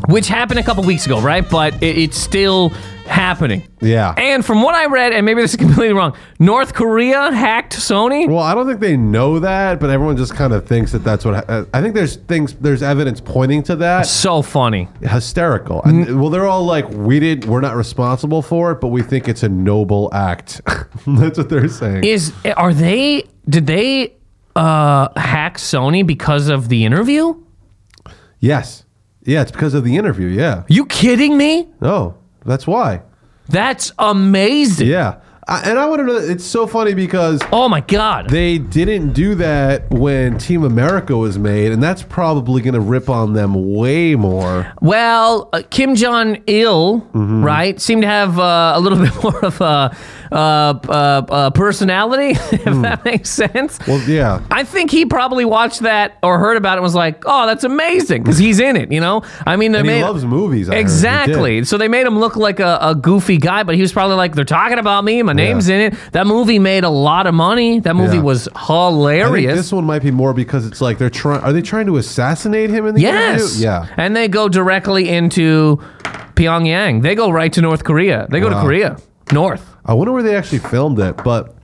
[0.10, 1.50] which happened a couple weeks ago, right?
[1.50, 2.74] But it, it's still
[3.08, 3.68] happening.
[3.82, 4.14] Yeah.
[4.18, 8.28] And from what I read, and maybe this is completely wrong, North Korea hacked Sony.
[8.28, 11.26] Well, I don't think they know that, but everyone just kind of thinks that that's
[11.26, 11.46] what.
[11.46, 14.06] ha- I think there's things, there's evidence pointing to that.
[14.06, 14.88] So funny.
[15.02, 15.82] Hysterical.
[15.84, 19.28] And, well, they're all like, we did, we're not responsible for it, but we think
[19.28, 20.62] it's a noble act.
[21.08, 22.04] that's what they're saying.
[22.04, 23.24] Is are they?
[23.50, 24.18] Did they?
[24.58, 27.36] uh, hack Sony because of the interview?
[28.40, 28.84] Yes.
[29.24, 30.28] Yeah, it's because of the interview.
[30.28, 30.64] Yeah.
[30.68, 31.68] You kidding me?
[31.82, 32.16] Oh,
[32.48, 33.02] that's why.
[33.50, 34.88] That's amazing.
[34.88, 35.20] Yeah.
[35.50, 36.18] I, and I want to know.
[36.18, 38.30] It's so funny because Oh my god.
[38.30, 43.10] they didn't do that when Team America was made, and that's probably going to rip
[43.10, 44.74] on them way more.
[44.82, 47.46] Well, uh, Kim Jong Il, Mm-hmm.
[47.46, 49.96] right, seemed to have uh, a little bit more of a
[50.32, 50.92] uh, uh,
[51.30, 52.82] uh, personality, if Hmm.
[52.82, 53.80] that makes sense.
[53.88, 54.42] Well, yeah.
[54.52, 57.64] I think he probably watched that or heard about it and was like, "Oh, that's
[57.64, 58.92] amazing," because he's in it.
[58.92, 60.70] You know, I mean, they And he loves movies.
[60.70, 61.64] I exactly.
[61.64, 64.36] So they made him look like a, a goofy guy, but he was probably like,
[64.36, 65.22] "They're talking about me.
[65.24, 67.80] My name's in it." That movie made a lot of money.
[67.80, 68.24] That movie Yeah.
[68.24, 69.56] was hilarious.
[69.56, 71.42] this one might be more because it's like they're trying.
[71.42, 73.42] Are they trying to assassinate him in the Yes.
[73.42, 73.64] interview?
[73.66, 73.86] Yeah.
[73.98, 75.80] And they go directly into
[76.36, 77.02] Pyongyang.
[77.02, 78.28] They go right to North Korea.
[78.30, 78.98] They go to Korea,
[79.32, 79.66] North.
[79.86, 81.56] I wonder where they actually filmed it, but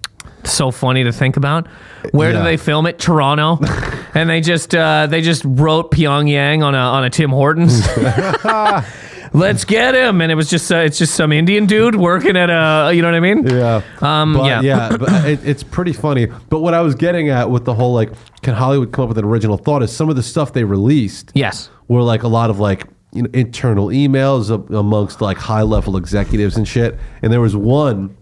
[0.43, 1.67] So funny to think about.
[2.11, 2.39] Where Yeah.
[2.39, 2.99] do they film it?
[2.99, 3.59] Toronto.
[4.13, 7.81] and they just uh, they just wrote Pyongyang on a on a Tim Hortons.
[9.35, 12.49] Let's get him, and it was just uh, it's just some Indian dude working at
[12.51, 13.47] a you know what I mean?
[13.47, 14.61] yeah, Um, but, yeah.
[14.61, 16.27] yeah, but it, it's pretty funny.
[16.49, 18.11] But what I was getting at with the whole like,
[18.43, 19.81] can Hollywood come up with an original thought?
[19.81, 21.69] Is some of the stuff they released Yes.
[21.87, 26.57] were like a lot of like you know internal emails amongst like high level executives
[26.57, 26.97] and shit.
[27.21, 28.15] And there was one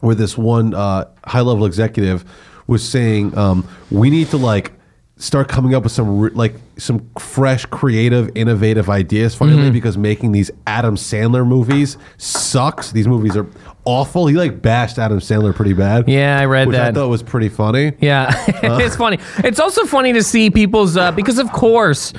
[0.00, 2.24] where this one uh, high level executive
[2.66, 4.72] was saying um, we need to like
[5.16, 9.72] start coming up with some like some fresh, creative, innovative ideas finally Mm-hmm.
[9.72, 12.90] because making these Adam Sandler movies sucks.
[12.90, 13.46] These movies are
[13.84, 14.26] awful.
[14.26, 16.08] He like bashed Adam Sandler pretty bad.
[16.08, 16.94] Yeah, I read which I that.
[16.94, 17.92] thought was pretty funny.
[18.00, 18.32] Yeah,
[18.80, 19.18] it's funny.
[19.44, 22.12] It's also funny to see people's uh, because of course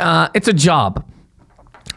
[0.00, 1.04] uh, it's a job.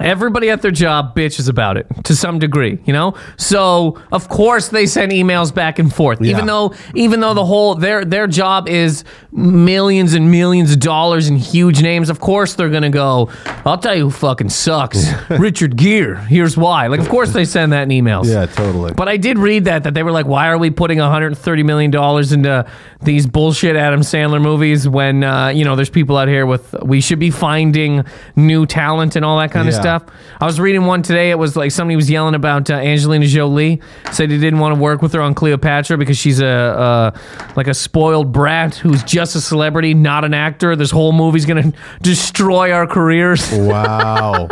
[0.01, 3.15] Everybody at their job bitches about it to some degree, you know.
[3.37, 7.75] So of course they send emails back and forth, even though even though the whole
[7.75, 12.09] their their job is millions and millions of dollars and huge names.
[12.09, 13.29] Of course they're gonna go.
[13.65, 16.15] I'll tell you who fucking sucks, Richard Gere.
[16.25, 16.87] Here's why.
[16.87, 18.25] Like of course they send that in emails.
[18.25, 18.93] Yeah, totally.
[18.93, 21.91] But I did read that that they were like, why are we putting 130 million
[21.91, 22.65] dollars into
[23.01, 27.01] these bullshit Adam Sandler movies when uh, you know there's people out here with we
[27.01, 28.03] should be finding
[28.35, 29.79] new talent and all that kind of Yeah.
[29.99, 30.15] Stuff.
[30.39, 31.31] I was reading one today.
[31.31, 33.81] It was like somebody was yelling about uh, Angelina Jolie.
[34.11, 37.19] Said he didn't want to work with her on Cleopatra because she's a uh,
[37.55, 40.75] like a spoiled brat who's just a celebrity, not an actor.
[40.75, 43.41] This whole movie's gonna destroy our careers.
[43.71, 44.49] Wow.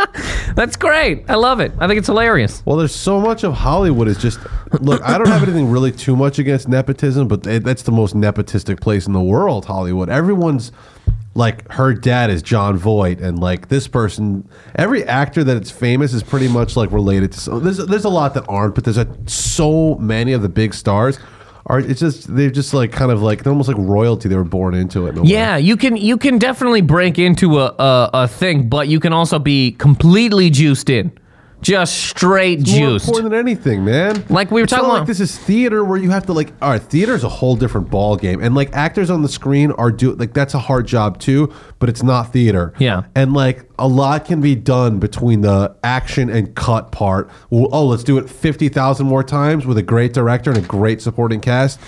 [0.56, 1.26] That's great.
[1.30, 1.74] I love it.
[1.80, 2.64] I think it's hilarious.
[2.66, 4.40] Well, there's so much of Hollywood is just
[4.80, 5.02] look.
[5.04, 9.08] I don't have anything really too much against nepotism, but that's the most nepotistic place
[9.08, 9.66] in the world.
[9.66, 10.10] Hollywood.
[10.10, 10.72] Everyone's
[11.36, 16.14] like her dad is Jon Voight, and like this person, every actor that it's famous
[16.14, 17.40] is pretty much like related to.
[17.40, 20.74] So there's there's a lot that aren't, but there's a, so many of the big
[20.74, 21.20] stars.
[21.66, 24.28] Are it's just they're just like kind of like they're almost like royalty.
[24.28, 25.12] They were born into it.
[25.12, 25.30] in a way.
[25.30, 29.14] Yeah, you can you can definitely break into a, a a thing, but you can
[29.14, 31.12] also be completely juiced in,
[31.62, 32.78] just straight juice.
[32.78, 34.24] more important than anything, man.
[34.30, 36.34] Like we were It's talking not about- like this is theater where you have to
[36.34, 36.54] like.
[36.62, 39.72] All right, theater is a whole different ball game, and like actors on the screen
[39.74, 42.74] are do like that's a hard job too, but it's not theater.
[42.80, 43.04] Yeah.
[43.16, 47.30] and like a lot can be done between the action and cut part.
[47.50, 50.68] Well, oh, let's do it fifty thousand more times with a great director and a
[50.68, 51.80] great supporting cast.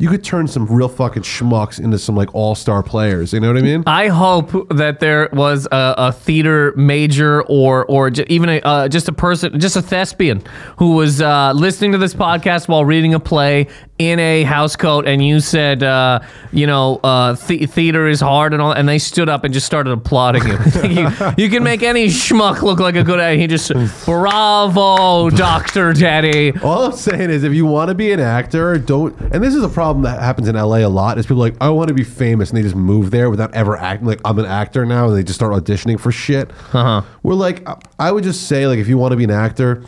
[0.00, 3.34] You could turn some real fucking schmucks into some like all star players.
[3.34, 3.82] You know what I mean?
[3.86, 8.88] I hope that there was a, a theater major or or j- even a, uh,
[8.88, 10.42] just a person, just a thespian
[10.78, 13.66] who was uh, listening to this podcast while reading a play
[14.00, 16.20] in a house coat, and you said, uh,
[16.52, 19.66] you know, uh, the- theater is hard and all, and they stood up and just
[19.66, 20.58] started applauding you.
[20.88, 21.10] you.
[21.36, 23.38] You can make any schmuck look like a good actor.
[23.38, 23.70] He just,
[24.06, 26.52] bravo, Doctor Daddy.
[26.62, 29.14] All I'm saying is, if you want to be an actor, don't.
[29.20, 31.18] And this is a problem that happens in LA a lot.
[31.18, 33.76] Is people like, I want to be famous, and they just move there without ever
[33.76, 34.06] acting.
[34.06, 36.50] Like I'm an actor now, and they just start auditioning for shit.
[36.72, 37.02] Uh-huh.
[37.22, 39.84] We're like, I would just say, like, if you want to be an actor,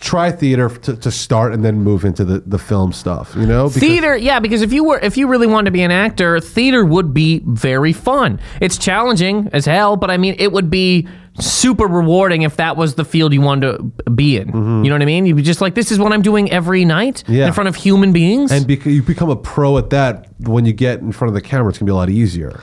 [0.00, 3.34] try theater to, to start, and then move into the, the film stuff.
[3.36, 5.82] You know, Because- theater yeah because if you were if you really wanted to be
[5.82, 10.52] an actor theater would be very fun it's challenging as hell but i mean it
[10.52, 11.06] would be
[11.40, 14.48] super rewarding if that was the field you wanted to be in
[14.84, 16.84] you know what i mean you'd be just like this is what i'm doing every
[16.84, 17.32] night Mm-hmm.
[17.34, 17.46] Yeah.
[17.48, 20.72] in front of human beings And because you become a pro at that, when you
[20.72, 22.60] get in front of the camera, it's gonna be a lot easier.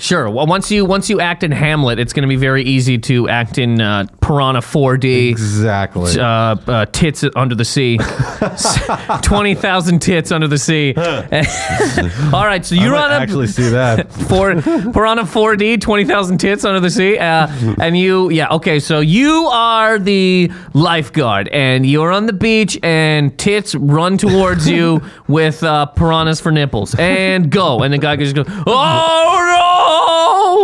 [0.00, 0.30] Sure.
[0.30, 3.28] Well, once you once you act in Hamlet, it's going to be very easy to
[3.28, 5.30] act in uh, Piranha 4D.
[5.30, 6.18] Exactly.
[6.18, 7.98] Uh, uh, tits under the sea,
[9.22, 10.94] twenty thousand tits under the sea.
[12.32, 14.12] All right, so you're might on a actually see that.
[14.28, 17.48] four, Piranha 4D, twenty thousand tits under the sea, uh,
[17.80, 18.78] and you, yeah, okay.
[18.78, 25.02] So you are the lifeguard, and you're on the beach, and tits run towards you
[25.26, 29.87] with uh, piranhas for nipples, and go, and the guy just goes, oh no!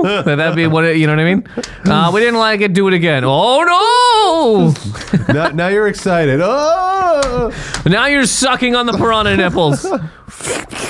[0.25, 1.49] That'd be what it, you know what I mean?
[1.87, 2.73] Uh, we didn't like it.
[2.73, 3.23] Do it again.
[3.25, 4.75] Oh
[5.25, 5.25] no!
[5.33, 6.41] now, now you're excited.
[6.43, 7.53] Oh,
[7.87, 9.87] Now you're sucking on the piranha nipples.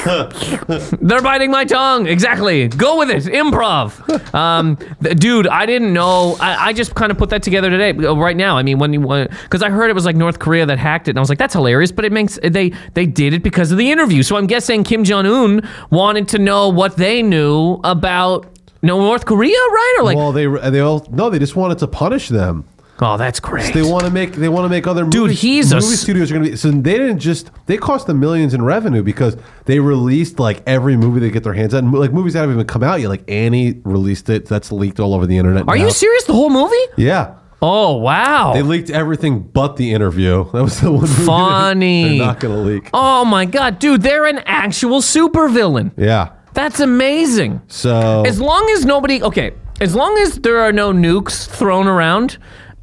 [0.05, 2.07] They're biting my tongue.
[2.07, 2.69] Exactly.
[2.69, 3.25] Go with it.
[3.25, 4.35] Improv.
[4.35, 6.37] Um, th- dude, I didn't know.
[6.41, 8.57] I, I just kind of put that together today, uh, right now.
[8.57, 11.13] I mean, when you because I heard it was like North Korea that hacked it,
[11.13, 11.93] and I was like, that's hilarious.
[11.93, 14.23] But it makes they they did it because of the interview.
[14.23, 18.54] So I'm guessing Kim Jong Un wanted to know what they knew about
[18.85, 19.97] no North Korea, right?
[19.99, 22.65] Or like, well, they they all no, they just wanted to punish them.
[23.01, 23.75] oh, that's great.
[23.75, 25.41] They want to make they want to make other Dude, movies.
[25.43, 28.07] he's a movie s- studios are going to be so they didn't just they cost
[28.07, 31.91] them millions in revenue because they released like every movie they get their hands on
[31.91, 35.13] like movies that haven't even come out yet like Annie released it that's leaked all
[35.13, 35.85] over the internet Are now.
[35.85, 36.23] you serious?
[36.25, 36.77] The whole movie?
[36.97, 38.53] yeah Oh wow.
[38.53, 42.03] they leaked everything but the interview that was the one movie Funny.
[42.19, 45.91] they're not going to leak Oh my god, dude, they're an actual supervillain.
[45.97, 47.61] yeah That's amazing.
[47.67, 52.39] so As long as nobody, okay, as long as there are no nukes thrown around,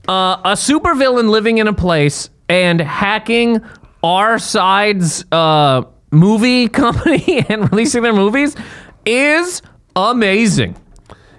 [0.08, 3.62] uh, a supervillain living in a place and hacking
[4.04, 8.56] our side's uh, movie company and releasing their movies
[9.06, 9.62] is
[9.96, 10.76] amazing.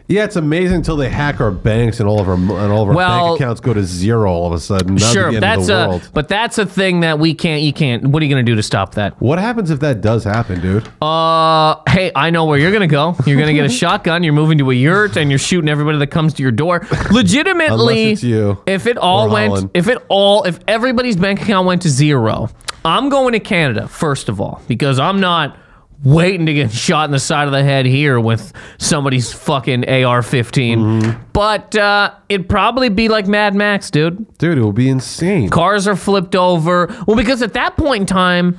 [0.08, 2.88] Yeah it's amazing until they hack our banks and all of our and all of
[2.88, 6.28] our Well- bank accounts go to zero all of a sudden sure, that's a, but
[6.28, 7.62] that's a thing that we can't.
[7.62, 8.06] You can't.
[8.06, 9.20] What are you gonna do to stop that?
[9.20, 13.16] what happens if that does happen dude Uh, hey, I know where you're gonna go.
[13.26, 14.22] You're gonna get a shotgun.
[14.22, 16.86] You're moving to a yurt, and you're shooting everybody that comes to your door.
[17.10, 19.70] Legitimately, you if it all went, Holland.
[19.74, 22.48] if it all, if everybody's bank account went to zero,
[22.84, 25.56] I'm going to Canada first of all because I'm not
[26.02, 30.76] waiting to get shot in the side of the head here with somebody's fucking AR-15.
[30.76, 31.22] Mm-hmm.
[31.32, 34.26] But uh, it'd probably be like Mad Max, dude.
[34.38, 36.86] dude it will be insane Cars are flipped over.
[37.06, 38.58] Well, because at that point in time.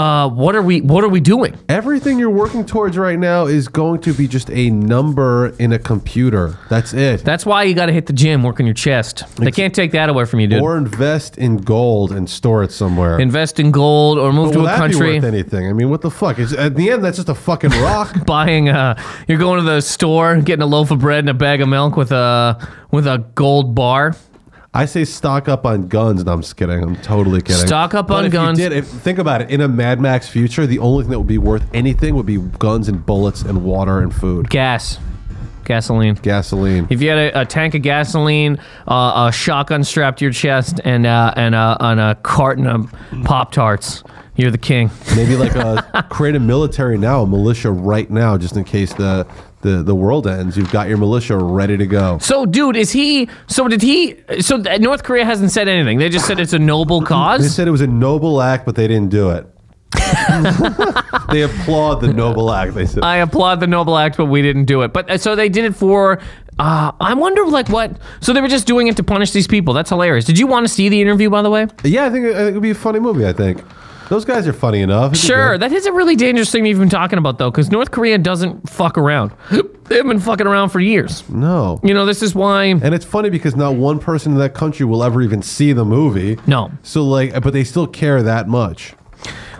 [0.00, 0.80] Uh, what are we?
[0.80, 1.58] What are we doing?
[1.68, 5.78] Everything you're working towards right now is going to be just a number in a
[5.78, 6.58] computer.
[6.70, 7.22] That's it.
[7.22, 9.24] That's why you got to hit the gym, work on your chest.
[9.36, 10.62] They can't take that away from you, dude.
[10.62, 13.18] or invest in gold and store it somewhere.
[13.20, 15.12] Invest in gold or move But to will a that country.
[15.12, 15.68] be worth anything?
[15.68, 16.38] I mean, what the fuck?
[16.38, 18.24] It's, at the end, that's just a fucking rock.
[18.26, 21.60] Buying, uh, you're going to the store, getting a loaf of bread and a bag
[21.60, 24.14] of milk with a with a gold bar.
[24.72, 26.24] I say stock up on guns.
[26.24, 26.80] No, I'm just kidding.
[26.80, 27.66] I'm totally kidding.
[27.66, 28.58] Stock up But on if guns.
[28.58, 29.50] You did, if, think about it.
[29.50, 32.38] In a Mad Max future, the only thing that would be worth anything would be
[32.38, 34.98] guns and bullets and water and food, Gas,
[35.64, 36.14] gasoline.
[36.14, 36.86] gasoline.
[36.88, 40.80] If you had a, a tank of gasoline, uh, a shotgun strapped to your chest,
[40.84, 44.04] and uh, and uh, and a carton of Pop Tarts,
[44.36, 44.88] you're the king.
[45.16, 49.26] Maybe like a create a military now, a militia right now, just in case the
[49.62, 50.56] the the world ends.
[50.56, 52.18] You've got your militia ready to go.
[52.18, 53.28] So, dude, is he?
[53.46, 54.16] So did he?
[54.40, 55.98] So North Korea hasn't said anything.
[55.98, 57.42] They just said it's a noble cause.
[57.42, 59.46] They said it was a noble act, but they didn't do it.
[61.30, 62.74] they applaud the noble act.
[62.74, 63.02] They said.
[63.02, 64.92] I applaud the noble act, but we didn't do it.
[64.92, 66.20] But uh, so they did it for.
[66.58, 67.96] Uh, I wonder, like, what?
[68.20, 69.72] So they were just doing it to punish these people.
[69.72, 70.26] That's hilarious.
[70.26, 71.66] Did you want to see the interview, by the way?
[71.84, 73.26] yeah, I think it, it would be a funny movie.
[73.26, 73.62] I think
[74.10, 75.12] those guys are funny enough.
[75.12, 77.92] It'd Sure, that is a really dangerous thing you've been talking about, though, because North
[77.92, 79.30] Korea doesn't fuck around.
[79.84, 81.28] They've been fucking around for years.
[81.28, 81.78] No.
[81.84, 82.64] You know, this is why.
[82.64, 85.84] And it's funny because not one person in that country will ever even see the
[85.84, 86.38] movie.
[86.48, 86.72] No.
[86.82, 88.94] So like, but they still care that much.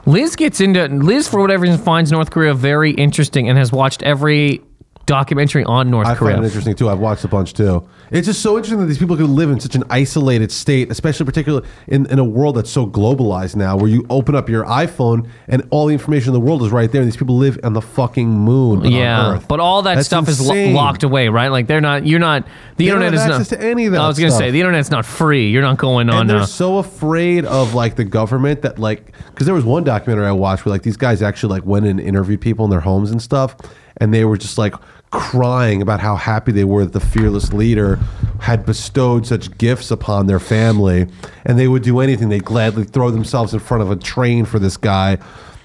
[0.04, 4.02] Liz gets into Liz for whatever reason finds North Korea very interesting and has watched
[4.02, 4.62] every
[5.10, 6.34] documentary on North I Korea.
[6.34, 6.88] find it interesting too.
[6.88, 7.86] I've watched a bunch too.
[8.12, 11.26] It's just so interesting that these people can live in such an isolated state, especially
[11.26, 15.28] particularly in, in a world that's so globalized now, where you open up your iPhone
[15.48, 17.00] and all the information in the world is right there.
[17.02, 18.86] And these people live on the fucking moon.
[18.86, 19.48] on Yeah, Earth.
[19.48, 21.48] but all that That's stuff is lo- locked away, right?
[21.48, 22.06] Like they're not.
[22.06, 22.44] You're not.
[22.76, 23.40] The They don't internet have is not.
[23.40, 24.40] access to any of that I was gonna stuff.
[24.40, 25.50] say the internet's not free.
[25.50, 26.20] You're not going on.
[26.22, 29.84] and they're Uh, so afraid of like the government that like because there was one
[29.84, 32.80] documentary I watched where like these guys actually like went and interviewed people in their
[32.80, 33.56] homes and stuff,
[33.96, 34.74] and they were just like
[35.10, 37.96] crying about how happy they were that the fearless leader
[38.40, 41.06] had bestowed such gifts upon their family,
[41.44, 42.28] and they would do anything.
[42.28, 45.18] They gladly throw themselves in front of a train for this guy.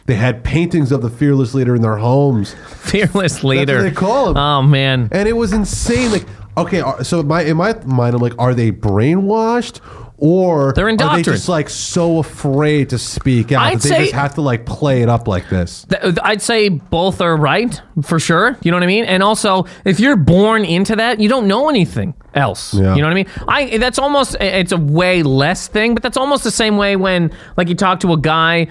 [0.07, 2.53] They had paintings of the fearless leader in their homes.
[2.67, 3.81] fearless leader.
[3.81, 4.37] they call him.
[4.37, 5.09] Oh man.
[5.11, 6.11] And it was insane.
[6.11, 6.25] Like
[6.57, 9.81] okay, uh, so my in my mind, I'm like, are they brainwashed?
[10.17, 14.01] Or They're are they just like so afraid to speak out I'd that they say-
[14.03, 15.85] just have to like play it up like this?
[15.89, 18.57] Th- I'd say both are right for sure.
[18.63, 19.03] You know what I mean?
[19.05, 22.73] And also, if you're born into that, you don't know anything else.
[22.73, 22.95] Yeah.
[22.95, 23.27] You know what I mean?
[23.47, 27.31] I that's almost it's a way less thing, but that's almost the same way when
[27.57, 28.67] like you talk to a guy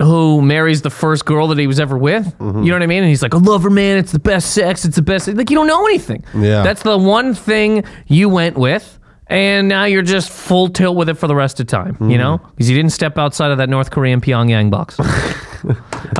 [0.00, 2.26] who marries the first girl that he was ever with.
[2.38, 2.62] Mm-hmm.
[2.64, 3.02] You know what I mean?
[3.02, 3.98] And he's like, "I love her, man.
[3.98, 4.84] It's the best sex.
[4.84, 6.24] It's the best." Like you don't know anything.
[6.34, 6.62] Yeah.
[6.62, 8.98] That's the one thing you went with.
[9.28, 12.38] And now you're just full tilt with it for the rest of time, you know?
[12.50, 14.98] Because you didn't step outside of that North Korean Pyongyang box.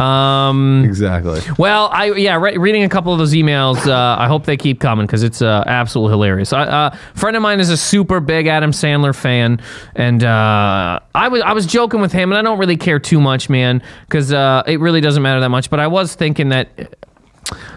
[0.84, 1.40] Exactly.
[1.58, 3.86] Well, I yeah, re- reading a couple of those emails.
[3.86, 6.52] Uh, I hope they keep coming because it's uh, absolutely hilarious.
[6.52, 9.60] I, uh, a friend of mine is a super big Adam Sandler fan,
[9.96, 13.20] and uh, I was I was joking with him, and I don't really care too
[13.20, 15.70] much, man, because uh, it really doesn't matter that much.
[15.70, 16.96] But I was thinking that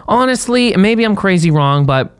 [0.07, 2.15] honestly, maybe I'm crazy wrong, but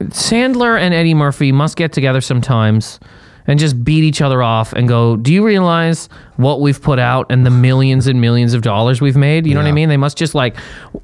[0.00, 2.98] Sandler and Eddie Murphy must get together sometimes
[3.46, 7.26] and just beat each other off and go, Do you realize what we've put out
[7.30, 9.46] and the millions and millions of dollars we've made?
[9.46, 9.88] You know what I mean?
[9.88, 10.56] They must just like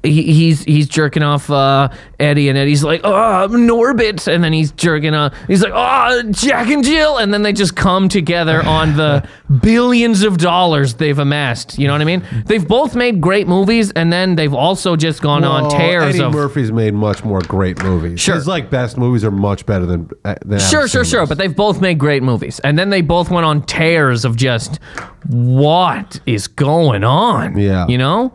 [0.03, 4.71] he, he's he's jerking off uh, Eddie and Eddie's like, Oh, Norbit and then he's
[4.71, 5.33] jerking off.
[5.47, 9.27] he's like, Oh, Jack and Jill and then they just come together on the
[9.61, 11.77] billions of dollars they've amassed.
[11.77, 12.23] You know what I mean?
[12.45, 16.33] They've both made great movies and then they've also just gone on tears Eddie of
[16.33, 18.19] Murphy's made much more great movies.
[18.19, 18.35] Sure.
[18.35, 21.25] His like best movies are much better than uh, than Sure, Adam sure, sure.
[21.27, 22.59] But they've both made great movies.
[22.59, 24.79] And then they both went on tears of just
[25.27, 27.57] what is going on?
[27.57, 27.87] Yeah.
[27.87, 28.33] You know?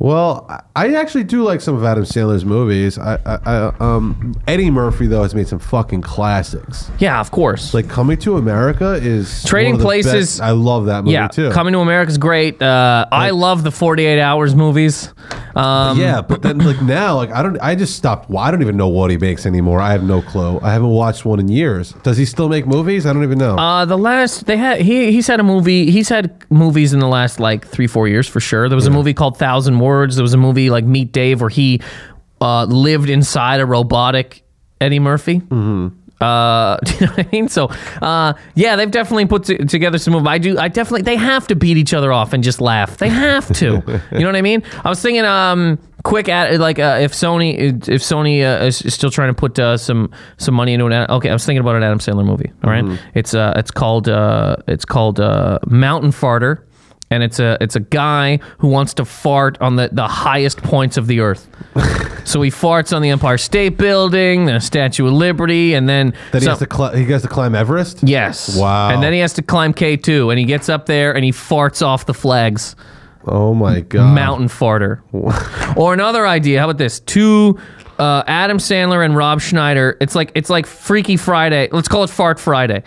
[0.00, 2.98] Well, I- actually do like some of Adam Sandler's movies.
[2.98, 6.90] I, I, I um Eddie Murphy though has made some fucking classics.
[6.98, 7.72] Yeah, of course.
[7.74, 11.12] Like Coming to America is Trading one of the Places- best- I love that movie
[11.12, 11.50] yeah, too.
[11.50, 12.60] Coming to America's great.
[12.60, 15.12] Uh, I love the 48 Hours movies.
[15.54, 18.30] Um, yeah, but then like now, like I don't, I just stopped.
[18.30, 19.80] Well, I don't even know what he makes anymore.
[19.80, 20.60] I have no clue.
[20.60, 21.92] I haven't watched one in years.
[22.04, 23.04] Does he still make movies?
[23.04, 23.56] I don't even know.
[23.56, 27.08] Uh, the last they had he he's had a movie he's had movies in the
[27.08, 28.68] last like three four years for sure.
[28.68, 29.89] There was a movie called Thousand Words.
[30.16, 31.80] There was a movie like Meet Dave where he
[32.40, 34.42] uh, lived inside a robotic
[34.80, 35.40] Eddie Murphy.
[35.40, 35.88] Mm-hmm.
[36.20, 37.48] Uh, you know what I mean?
[37.48, 37.70] So,
[38.02, 40.28] uh, yeah, they've definitely put t- together some movies.
[40.28, 40.58] I do.
[40.58, 41.02] I definitely.
[41.02, 42.98] They have to beat each other off and just laugh.
[42.98, 43.82] They have to.
[44.12, 44.62] you know what I mean?
[44.84, 49.10] I was thinking, um, quick at like uh, if Sony if Sony uh, is still
[49.10, 51.10] trying to put uh, some some money into it.
[51.10, 52.52] Okay, I was thinking about an Adam Sandler movie.
[52.64, 52.98] All right?
[53.14, 56.64] it's uh it's called uh it's called uh Mountain Farter.
[57.12, 60.96] And it's a it's a guy who wants to fart on the, the highest points
[60.96, 61.48] of the earth.
[62.24, 66.40] so he farts on the Empire State Building, the Statue of Liberty, and then then
[66.40, 68.04] he some- has to, he has to climb Everest.
[68.04, 68.56] Yes.
[68.56, 68.90] Wow.
[68.90, 71.84] And then he has to climb K2 and he gets up there and he farts
[71.84, 72.76] off the flags.
[73.26, 74.14] Oh my god.
[74.14, 75.00] Mountain farter.
[75.76, 77.00] or another idea, how about this?
[77.00, 77.58] Two
[78.00, 79.96] uh, Adam Sandler and Rob Schneider.
[80.00, 81.68] It's like it's like Freaky Friday.
[81.70, 82.82] Let's call it Fart Friday.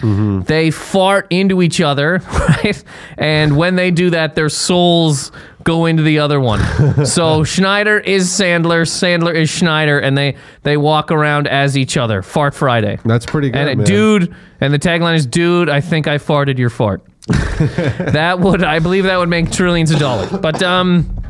[0.46, 2.84] They fart into each other, right?
[3.18, 5.32] And when they do that, their souls
[5.64, 6.60] go into the other one.
[7.06, 12.22] so Schneider is Sandler, Sandler is Schneider, and they they walk around as each other.
[12.22, 12.98] Fart Friday.
[13.06, 13.86] That's pretty good, And a man.
[13.86, 18.80] dude, and the tagline is, "Dude, I think I farted your fart." that would, I
[18.80, 20.30] believe, that would make trillions of dollars.
[20.30, 21.23] But um,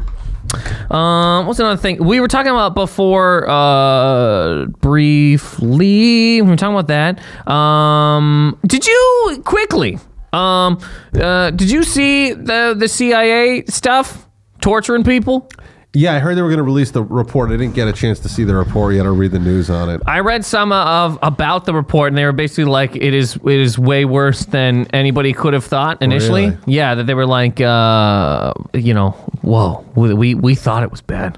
[0.90, 3.50] um, what's another thing we were talking about before?
[3.50, 7.52] Uh, briefly, we were talking about that.
[7.52, 9.98] Um, did you quickly?
[10.32, 10.80] Um,
[11.20, 14.28] uh, did you see the the CIA stuff
[14.62, 15.50] torturing people?
[15.96, 17.52] Yeah, I heard they were going to release the report.
[17.52, 19.92] I didn't get a chance to see the report yet or read the news on
[19.92, 20.02] it.
[20.08, 23.60] I read some of about the report, and they were basically like, "It is it
[23.60, 26.58] is way worse than anybody could have thought initially." Really?
[26.66, 29.12] Yeah, that they were like, uh, you know,
[29.44, 31.38] whoa, we we, we thought it was bad,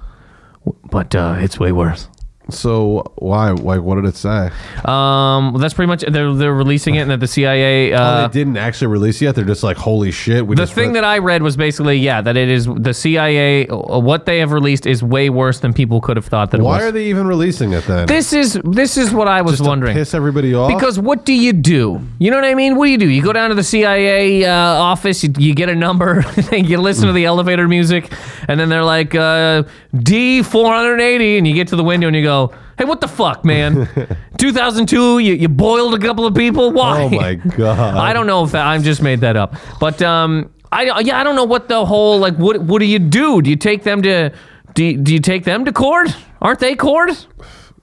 [0.90, 2.08] but uh, it's way worse.
[2.50, 3.52] So why?
[3.52, 4.52] Like, what did it say?
[4.86, 7.94] Um, well, that's pretty much they're they're releasing it, and that the CIA.
[7.94, 9.36] oh, Uh, they didn't actually release it yet.
[9.36, 10.46] They're just like, holy shit.
[10.46, 12.94] We the just thing read- that I read was basically, yeah, that it is the
[12.94, 13.68] CIA.
[13.68, 16.64] uh, What they have released is way worse than people could have thought that it
[16.64, 18.06] Why are they even releasing it then?
[18.08, 19.96] this is this is what I was Just to wondering.
[19.96, 20.72] piss everybody off.
[20.72, 22.00] Because what do you do?
[22.20, 22.76] You know what I mean?
[22.76, 23.10] What do you do?
[23.10, 27.08] You go down to the CIA uh, office, you, you get a number, you listen
[27.08, 28.12] to the elevator music,
[28.48, 29.64] and then they're like uh,
[29.98, 32.35] D four hundred eighty, and you get to the window and you go,
[32.78, 33.88] "Hey, what the fuck, man?
[34.38, 36.72] 2002, you, you boiled a couple of people.
[36.72, 37.04] Why?
[37.04, 37.98] Oh my god.
[38.10, 41.24] I don't know if that, I just made that up, but um, I yeah, I
[41.24, 42.36] don't know what the whole like.
[42.36, 43.42] What what do you do?
[43.42, 44.32] Do you take them to?
[44.76, 46.10] Do you, do you take them to court?
[46.42, 47.28] Aren't they court?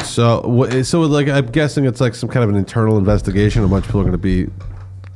[0.05, 3.65] So, so like, I'm guessing it's like some kind of an internal investigation.
[3.65, 4.49] A bunch of people are going to be,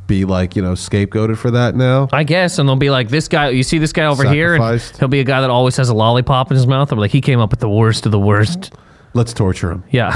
[0.07, 2.09] be like, you know, scapegoated for that now.
[2.13, 4.81] I guess, and they'll be like, "This guy, you see this guy over here, and
[4.99, 7.21] he'll be a guy that always has a lollipop in his mouth." Or like, he
[7.21, 8.73] came up with the worst of the worst.
[9.17, 9.83] Let's torture him.
[9.91, 10.15] Yeah.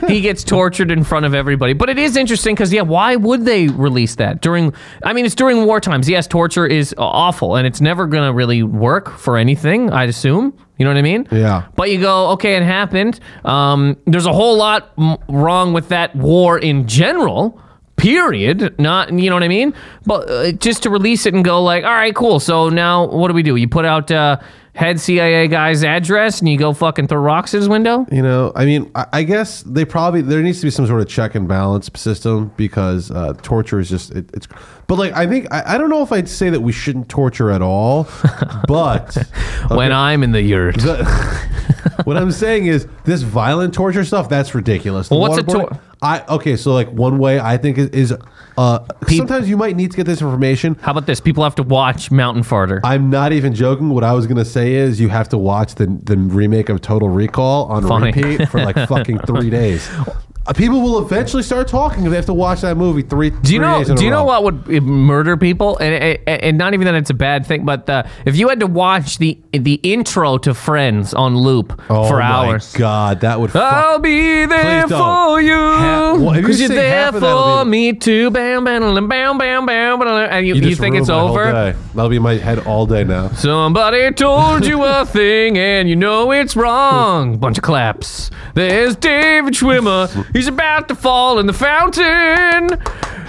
[0.08, 1.74] he gets tortured in front of everybody.
[1.74, 4.72] But it is interesting because, yeah, why would they release that during?
[5.04, 6.08] I mean, it's during war times.
[6.08, 10.56] Yes, torture is awful and it's never going to really work for anything, I'd assume.
[10.78, 11.28] You know what I mean?
[11.30, 11.66] Yeah.
[11.76, 13.20] But you go, okay, it happened.
[13.44, 17.60] Um, there's a whole lot m- wrong with that war in general.
[17.96, 18.74] Period.
[18.80, 19.74] Not, you know what I mean?
[20.06, 22.40] But uh, just to release it and go like, all right, cool.
[22.40, 23.56] So now what do we do?
[23.56, 24.38] You put out uh,
[24.80, 28.06] head CIA guy's address and you go fucking throw rocks at his window.
[28.10, 31.02] You know, I mean, I, I guess they probably there needs to be some sort
[31.02, 34.48] of check and balance system because uh, torture is just it, it's.
[34.86, 37.50] But like, I think I, I don't know if I'd say that we shouldn't torture
[37.50, 38.08] at all,
[38.66, 39.16] but
[39.68, 40.82] When I'm in the yurt.
[42.04, 45.10] what I'm saying is this violent torture stuff that's ridiculous.
[45.10, 48.14] The Well, what's a tor- I okay, so like one way I think is, is
[48.60, 50.76] uh, sometimes you might need to get this information.
[50.82, 51.18] How about this?
[51.18, 52.80] People have to watch Mountain Farter.
[52.84, 53.88] I'm not even joking.
[53.88, 57.08] What I was gonna say is you have to watch the the remake of Total
[57.08, 58.12] Recall on Funny.
[58.12, 59.88] repeat for like fucking three days.
[60.46, 63.28] Uh, People will eventually start talking if they have to watch that movie three.
[63.30, 63.84] Do you know?
[63.84, 65.76] Do you know what would murder people?
[65.78, 68.60] And, and, and not even that it's a bad thing, but uh, if you had
[68.60, 73.38] to watch the the intro to Friends on loop Oh for my hours, God, that
[73.38, 73.50] would.
[73.52, 73.62] Fuck.
[73.62, 74.98] I'll be there Please don't.
[75.30, 77.70] for you Ha- well, if you because you're say there half of that'll for be-
[77.70, 78.30] me too.
[78.30, 81.30] Bam, bam, bam, bam, bam, bam, bam, and you, you, just think it's my whole
[81.30, 81.52] over.
[81.52, 81.74] day.
[81.94, 83.28] That'll be in my head all day now.
[83.32, 87.36] Somebody told you a thing and you know it's wrong.
[87.38, 88.30] Bunch of claps.
[88.54, 90.08] There's David Schwimmer.
[90.32, 92.78] He's about to fall in the fountain.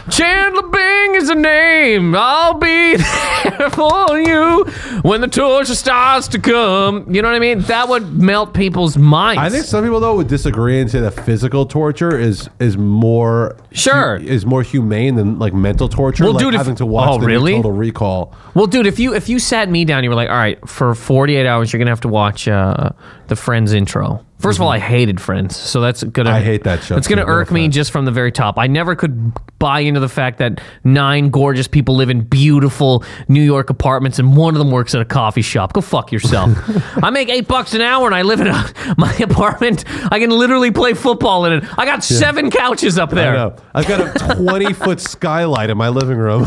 [0.10, 2.14] Chandler Bing is a name.
[2.16, 4.66] I'll be there for you
[5.04, 7.14] when the torture starts to come.
[7.14, 7.62] You know what I mean?
[7.62, 9.40] That would melt people's minds.
[9.40, 13.56] I think some people though would disagree and say that physical torture is is more
[13.72, 14.18] Sure.
[14.18, 16.26] is more humane than like mental torture.
[16.26, 17.56] Well, like dude, if- having to watch oh, the new really?
[17.56, 18.34] Total Recall.
[18.54, 20.94] Well, dude, if you if you sat me down, you were like, "All right, for
[20.94, 22.90] 48 hours, you're gonna have to watch uh,
[23.28, 26.30] the Friends intro." 1st of all, I hated Friends, so that's gonna.
[26.30, 26.38] Mm-hmm.
[26.38, 28.58] I hate that show, It's gonna irk me just from the very top.
[28.58, 33.44] I never could buy into the fact that nine gorgeous people live in beautiful New
[33.44, 35.74] York apartments, and one of them works at a coffee shop.
[35.74, 36.52] Go fuck yourself.
[37.04, 39.86] I make eight bucks an hour, and I live in a, my apartment.
[40.12, 41.64] I can literally play football in it.
[41.78, 43.34] I got seven couches up I there.
[43.34, 43.56] know.
[43.76, 46.46] I've got a 20 foot skylight in my living room.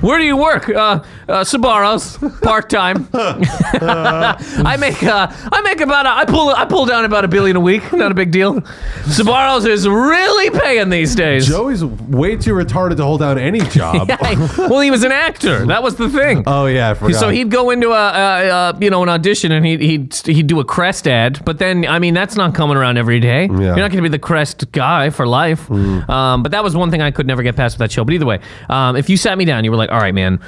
[0.00, 0.68] Where do you work?
[0.68, 3.08] Uh, uh, Sbarro's, part time.
[3.14, 7.56] I make uh, I make about a, I pull I pull down about a billion
[7.56, 7.92] a week.
[7.92, 8.62] Not a big deal.
[9.04, 11.46] Sbarro's is really paying these days.
[11.46, 14.08] Joey's way too retarded to hold down any job.
[14.56, 15.66] well, he was an actor.
[15.66, 16.44] That was the thing.
[16.46, 17.20] Oh yeah, I forgot.
[17.20, 20.46] So he'd go into a, a, a you know an audition and he'd, he'd he'd
[20.46, 23.46] do a Crest ad, but then I mean that's not coming around every day.
[23.46, 25.68] You're not going to be the Crest guy for life.
[25.68, 26.08] Mm.
[26.08, 28.04] Um, but that was one thing I could never get past with that show.
[28.04, 30.40] But either way, um, if you sat me down, you were like, all right, man.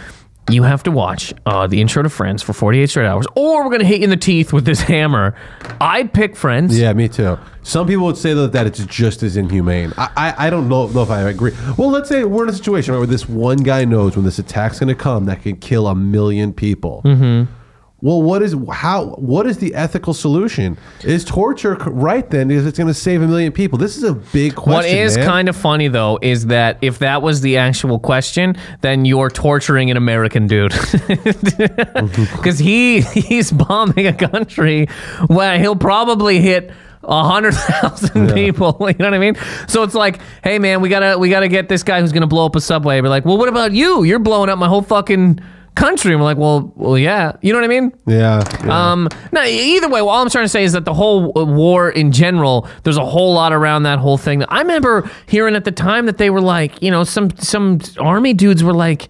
[0.51, 3.71] You have to watch uh, the intro to Friends for 48 straight hours, or we're
[3.71, 5.35] gonna hit you in the teeth with this hammer.
[5.81, 6.79] I'd pick Friends.
[6.79, 7.39] Yeah, me too.
[7.63, 9.93] Some people would say that, that it's just as inhumane.
[9.99, 11.53] I, I, I don't know, know if I agree.
[11.77, 14.79] Well, let's say we're in a situation where this one guy knows when this attack's
[14.79, 17.03] going to come that can kill a million people.
[17.05, 17.53] Mm-hmm.
[18.01, 19.07] Well, what is how?
[19.17, 20.79] What is the ethical solution?
[21.03, 22.47] Is torture right then?
[22.47, 23.77] Because it's going to save a million people.
[23.77, 24.73] This is a big question.
[24.73, 25.27] What is man.
[25.27, 29.91] kind of funny though is that if that was the actual question, then you're torturing
[29.91, 30.71] an American dude
[31.09, 34.87] because he he's bombing a country
[35.27, 36.71] where he'll probably hit
[37.03, 38.77] a hundred thousand people.
[38.89, 39.37] You know what I mean?
[39.67, 42.47] So it's like, hey man, we gotta we gotta get this guy who's gonna blow
[42.47, 43.01] up a subway.
[43.01, 44.05] We're like, well, what about you?
[44.05, 45.41] You're blowing up my whole fucking
[45.79, 46.13] country.
[46.13, 47.37] And we're like, well, well, yeah.
[47.41, 47.93] You know what I mean?
[48.07, 48.45] Yeah.
[48.65, 48.93] yeah.
[48.93, 51.45] Um, no, either way, well, all I'm trying to say is that the whole uh,
[51.45, 54.45] war in general, there's a whole lot around that whole thing.
[54.45, 58.35] I remember hearing at the time that they were like, you know, some some army
[58.35, 59.09] dudes were like,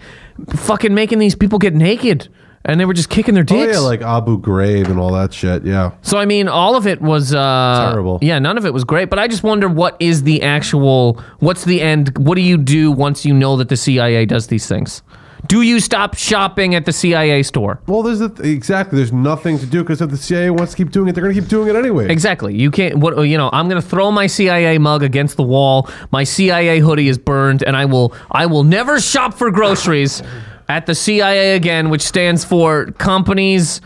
[0.55, 2.29] fucking making these people get naked,
[2.65, 3.73] and they were just kicking their oh dicks.
[3.75, 5.65] yeah, like Abu Ghraib and all that shit.
[5.65, 5.93] Yeah.
[6.03, 8.19] so I mean, all of it was uh, Terrible.
[8.23, 9.11] Yeah, none of it was great.
[9.11, 12.17] But I just wonder what is the actual, what's the end?
[12.19, 15.03] What do you do once you know that the CIA does these things?
[15.47, 17.81] Do you stop shopping at the CIA store?
[17.87, 18.97] Well, there's a, exactly.
[18.99, 21.35] There's nothing to do because if the CIA wants to keep doing it, they're going
[21.35, 22.11] to keep doing it anyway.
[22.11, 22.55] Exactly.
[22.57, 22.97] You can't.
[22.99, 23.49] What you know?
[23.53, 25.89] I'm gonna throw my CIA mug against the wall.
[26.11, 28.15] My CIA hoodie is burned, and I will.
[28.31, 30.23] I will never shop for groceries
[30.69, 33.81] at the CIA again, which stands for Companies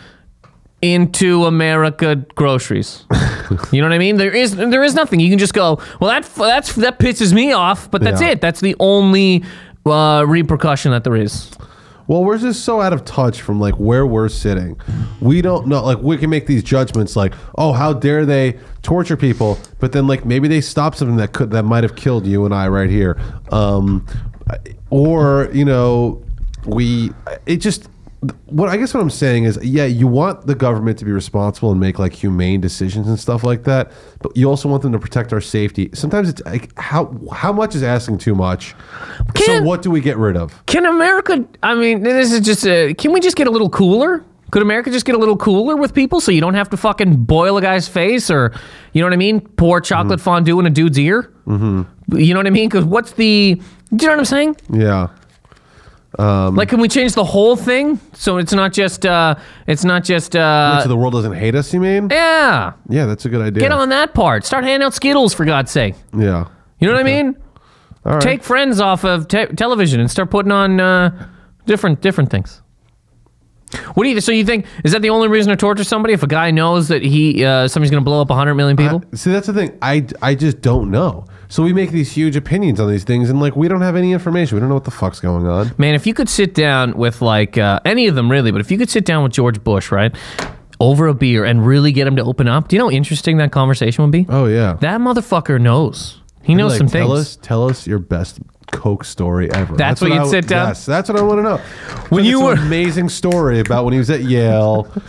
[0.80, 3.05] into America Groceries.
[3.72, 4.16] you know what I mean?
[4.16, 5.20] There is there is nothing.
[5.20, 5.80] You can just go.
[6.00, 8.30] Well, that that's that pisses me off, but that's Yeah.
[8.30, 8.40] it.
[8.40, 9.44] That's the only
[9.86, 11.50] uh, repercussion that there is.
[12.08, 14.78] Well, we're just so out of touch from like where we're sitting.
[15.20, 15.82] We don't know.
[15.84, 19.58] Like we can make these judgments, like, oh, how dare they torture people?
[19.78, 22.52] But then, like, maybe they stop something that could that might have killed you and
[22.52, 23.20] I right here.
[23.50, 24.04] Um,
[24.90, 26.22] or you know,
[26.66, 27.12] we
[27.46, 27.88] it just
[28.46, 31.72] what I guess what I'm saying is, yeah, you want the government to be responsible
[31.72, 34.98] and make like humane decisions and stuff like that, but you also want them to
[34.98, 35.90] protect our safety.
[35.92, 38.74] Sometimes it's like how how much is asking too much.
[39.18, 40.64] so Can't- what do we get rid of?
[40.66, 41.44] Can America?
[41.62, 42.64] I mean, this is just.
[42.66, 44.24] A, can we just get a little cooler?
[44.52, 47.24] Could America just get a little cooler with people so you don't have to fucking
[47.24, 48.52] boil a guy's face or,
[48.92, 49.40] you know what I mean?
[49.40, 51.32] Pour chocolate fondue in a dude's ear.
[51.46, 52.18] Mm-hmm.
[52.18, 52.68] You know what I mean?
[52.68, 53.54] Because what's the?
[53.54, 54.56] Do you know what I'm saying?
[54.70, 55.08] Yeah.
[56.18, 59.06] Like, can we change the whole thing so it's not just?
[59.06, 59.34] uh
[59.66, 60.36] It's not just.
[60.36, 62.08] uh so the world doesn't hate us, you mean?
[62.10, 62.72] Yeah.
[62.88, 63.60] Yeah, that's a good idea.
[63.62, 64.44] Get on that part.
[64.44, 65.94] Start handing out Skittles for God's sake.
[66.16, 66.46] Yeah.
[66.78, 67.36] You know what I mean?
[68.04, 68.20] All right.
[68.22, 71.28] Take Friends off of te- television and start putting on uh,
[71.66, 72.60] different different things.
[73.94, 74.20] What do you?
[74.20, 76.88] So you think is that the only reason to torture somebody if a guy knows
[76.88, 79.02] that he uh, somebody's going to blow up hundred million people?
[79.14, 79.78] See, that's the thing.
[79.80, 81.24] I, I just don't know.
[81.53, 84.12] So we make these huge opinions on these things, and like we don't have any
[84.12, 84.57] information.
[84.57, 85.72] We don't know what the fuck's going on.
[85.76, 88.70] Man, if you could sit down with like uh, any of them really, but if
[88.70, 90.14] you could sit down with George Bush, right,
[90.80, 93.36] over a beer and really get him to open up, do you know how interesting
[93.36, 94.24] that conversation would be?
[94.30, 94.78] Oh yeah.
[94.80, 96.22] That motherfucker knows.
[96.42, 97.20] He knows Like, some tell things.
[97.20, 98.40] us, tell us your best
[98.72, 99.76] Coke story ever.
[99.76, 100.68] That's what I you'd w- sit down?
[100.68, 101.57] Yes, that's what I want to know.
[102.09, 104.90] When you were- an amazing story about when he was at Yale.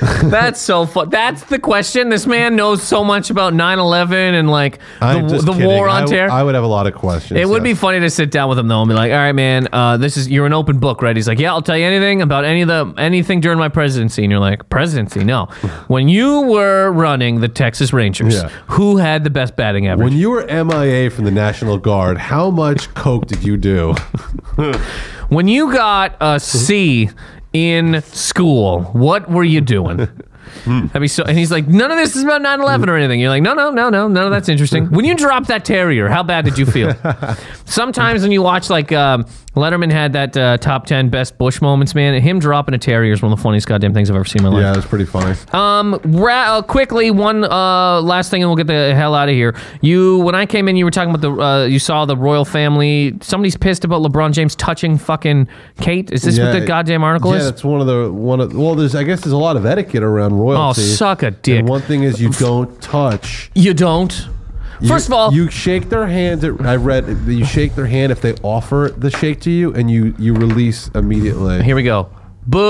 [0.24, 1.10] That's so fun.
[1.10, 2.08] That's the question.
[2.08, 5.66] This man knows so much about 9-11 and like I'm the, just the kidding.
[5.66, 6.30] war on w- terror.
[6.30, 7.38] I would have a lot of questions.
[7.38, 7.80] It would be yes.
[7.80, 10.16] funny to sit down with him though and be like, "All right, man, uh, this
[10.16, 12.62] is you're an open book, right?" He's like, "Yeah, I'll tell you anything about any
[12.62, 15.22] of the anything during my presidency." And you're like, "Presidency?
[15.24, 15.46] No.
[15.88, 18.48] when you were running the Texas Rangers, Yeah.
[18.68, 20.10] who had the best batting average?
[20.10, 23.94] When you were MIA from the National Guard, how much coke did you do?
[25.30, 27.08] When you got a C
[27.52, 30.08] in school, what were you doing?"
[30.66, 33.20] That'd be so, and he's like, none of this is about 9-11 or anything.
[33.20, 34.90] You're like, no, no, no, no, none of that's interesting.
[34.90, 36.94] When you dropped that terrier, how bad did you feel?
[37.66, 39.26] Sometimes when you watch, like, um,
[39.56, 43.20] Letterman had that uh, top 10 best Bush moments, man, him dropping a terrier is
[43.20, 44.62] one of the funniest goddamn things I've ever seen in my life.
[44.62, 45.36] yeah, it was pretty funny.
[45.52, 49.34] Um, ra- uh, quickly, one uh, last thing, and we'll get the hell out of
[49.34, 49.56] here.
[49.80, 52.44] You, when I came in, you were talking about the, uh, you saw the royal
[52.44, 53.16] family.
[53.22, 55.48] Somebody's pissed about LeBron James touching fucking
[55.80, 56.12] Kate.
[56.12, 57.42] Is this what the goddamn article is?
[57.42, 57.50] yeah, is?
[57.50, 58.76] that's one of the one of well.
[58.76, 60.58] There's I guess there's a lot of etiquette around royalty.
[60.58, 60.82] Oh, royalty.
[60.82, 61.58] suck a dick.
[61.58, 63.50] And one thing is you don't touch.
[63.54, 64.28] You don't.
[64.88, 66.44] First of all, you shake their hands.
[66.44, 69.90] I read that you shake their hand if they offer the shake to you, and
[69.90, 71.62] you you release immediately.
[71.62, 72.08] here we go.
[72.46, 72.60] Boo!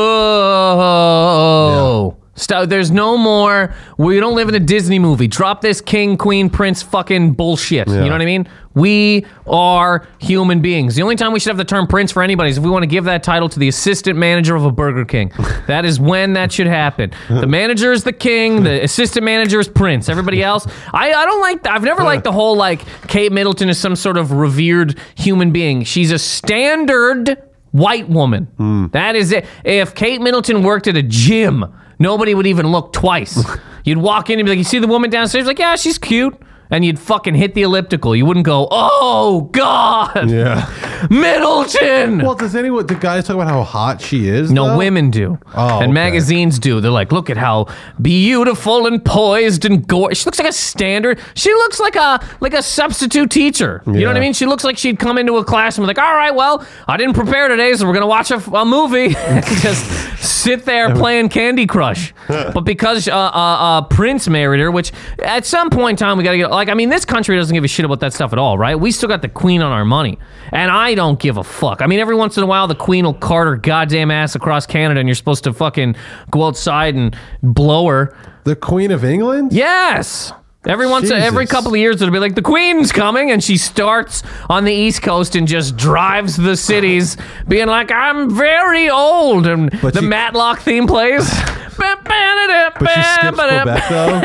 [2.40, 2.68] Stop.
[2.68, 3.74] There's no more.
[3.98, 5.28] We don't live in a Disney movie.
[5.28, 7.86] Drop this king, queen, prince fucking bullshit.
[7.88, 8.04] You Yeah.
[8.06, 8.48] know what I mean?
[8.72, 10.94] We are human beings.
[10.94, 12.84] The only time we should have the term prince for anybody is if we want
[12.84, 15.32] to give that title to the assistant manager of a Burger King.
[15.66, 17.10] that is when that should happen.
[17.28, 18.62] The manager is the king.
[18.62, 20.08] The assistant manager is prince.
[20.08, 21.66] Everybody else, I, I don't like.
[21.66, 25.82] I've never liked the whole like Kate Middleton is some sort of revered human being.
[25.82, 27.36] She's a standard
[27.72, 28.46] white woman.
[28.56, 28.86] Hmm.
[28.92, 29.46] That is it.
[29.64, 31.64] If Kate Middleton worked at a gym,
[31.98, 33.42] nobody would even look twice.
[33.84, 36.36] you'd walk in and be like, "You see the woman downstairs?" Like, yeah, she's cute.
[36.70, 38.14] And you'd fucking hit the elliptical.
[38.14, 40.68] You wouldn't go, "Oh God, Yeah.
[41.10, 42.86] Middleton." Well, does anyone?
[42.86, 44.50] Do guys talk about how hot she is?
[44.50, 44.76] No, though?
[44.78, 45.38] women do.
[45.54, 45.92] Oh, and okay.
[45.92, 46.80] magazines do.
[46.80, 47.66] They're like, look at how
[48.00, 50.18] beautiful and poised and gorgeous.
[50.20, 51.20] She looks like a standard.
[51.34, 53.82] She looks like a like a substitute teacher.
[53.86, 54.20] You know what I Yeah.
[54.20, 54.32] mean?
[54.32, 56.96] She looks like she'd come into a class and be like, all right, well, I
[56.96, 59.84] didn't prepare today, so we're gonna watch a, a movie and just
[60.22, 62.12] sit there playing Candy Crush.
[62.28, 66.24] but because uh, uh, uh, Prince married her, which at some point in time we
[66.24, 68.38] gotta get like, I mean, this country doesn't give a shit about that stuff at
[68.38, 68.74] all, right?
[68.78, 70.18] We still got the Queen on our money,
[70.52, 71.80] and I don't give a fuck.
[71.80, 74.66] I mean, every once in a while, the Queen will cart her goddamn ass across
[74.66, 75.96] Canada, and you're supposed to fucking
[76.30, 78.14] go outside and blow her.
[78.44, 79.54] The Queen of England.
[79.54, 80.34] Yes.
[80.66, 84.22] Every once, every couple of years, it'll be like the Queen's coming, and she starts
[84.50, 87.16] on the East Coast and just drives the cities,
[87.48, 91.26] being like, "I'm very old," and But the she- Matlock theme plays.
[91.78, 94.20] but she skips Quebec, though?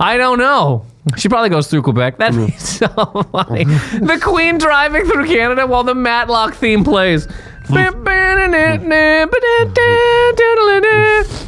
[0.00, 0.84] I don't know.
[1.16, 2.18] She probably goes through Quebec.
[2.18, 2.46] That'd mm-hmm.
[2.46, 3.64] be so funny.
[3.64, 7.28] the Queen driving through Canada while the Matlock theme plays.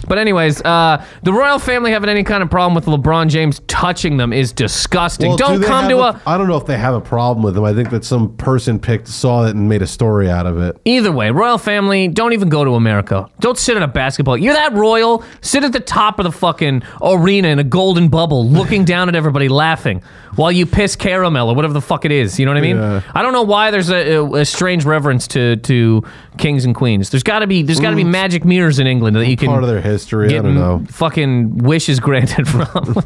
[0.09, 4.17] But anyways, uh, the royal family having any kind of problem with LeBron James touching
[4.17, 5.29] them is disgusting.
[5.29, 7.45] Well, do don't they come to a, I don't know if they have a problem
[7.45, 7.65] with them.
[7.65, 10.79] I think that some person picked, saw it, and made a story out of it.
[10.87, 13.29] Either way, royal family, don't even go to America.
[13.41, 14.39] Don't sit at a basketball.
[14.39, 15.23] You're that royal.
[15.43, 19.15] Sit at the top of the fucking arena in a golden bubble, looking down at
[19.15, 20.03] everybody, laughing.
[20.39, 22.39] While you piss caramel or whatever the fuck it is.
[22.39, 22.77] You know what I mean?
[22.77, 23.03] Yeah.
[23.15, 26.03] I don't know why there's a, a, a strange reverence to to
[26.39, 27.11] kings and queens.
[27.11, 29.49] There's got to be there's got to be magic mirrors in England that you can
[29.49, 30.29] Part of their history.
[30.37, 30.85] I don't know.
[30.89, 32.97] fucking wishes granted from.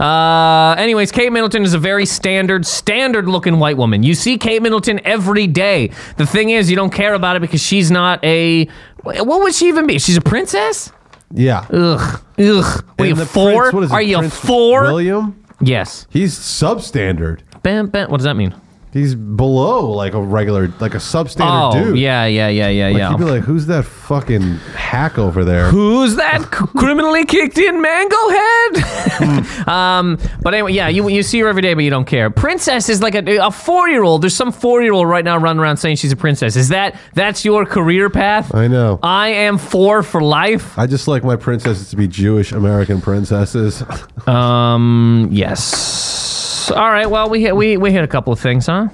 [0.00, 4.02] uh, anyways, Kate Middleton is a very standard, standard looking white woman.
[4.02, 5.90] You see Kate Middleton every day.
[6.16, 8.66] The thing is, you don't care about it because she's not a.
[9.02, 9.98] What would she even be?
[9.98, 10.90] She's a princess.
[11.32, 11.66] Yeah.
[11.70, 12.84] Ugh, ugh.
[12.96, 13.70] What are you four?
[13.70, 14.82] prince- what is it, are you Prince four?
[14.82, 15.42] William?
[15.60, 16.06] Yes.
[16.10, 17.40] He's substandard.
[17.62, 18.10] Bam, bam.
[18.10, 18.54] What does that mean?
[18.96, 21.98] He's below like a regular, like a substandard Oh, dude.
[21.98, 23.10] yeah, yeah, yeah, yeah, Like, yeah.
[23.10, 24.42] You'd be like, who's that fucking
[24.74, 25.68] hack over there?
[25.70, 29.68] Who's that criminally kicked in mango head?
[29.68, 32.30] um, but anyway, yeah, you you see her every day, but you don't care.
[32.30, 34.22] Princess is like a, a four year old.
[34.22, 36.56] There's some four year old right now running around saying she's a princess.
[36.56, 38.54] Is that that's your career path?
[38.54, 38.98] I know.
[39.02, 40.78] I am four for life.
[40.78, 43.82] I just like my princesses to be Jewish American princesses.
[44.26, 46.25] Um, yes.
[46.70, 47.08] All right.
[47.08, 48.88] Well, we hit we we hit a couple of things, huh?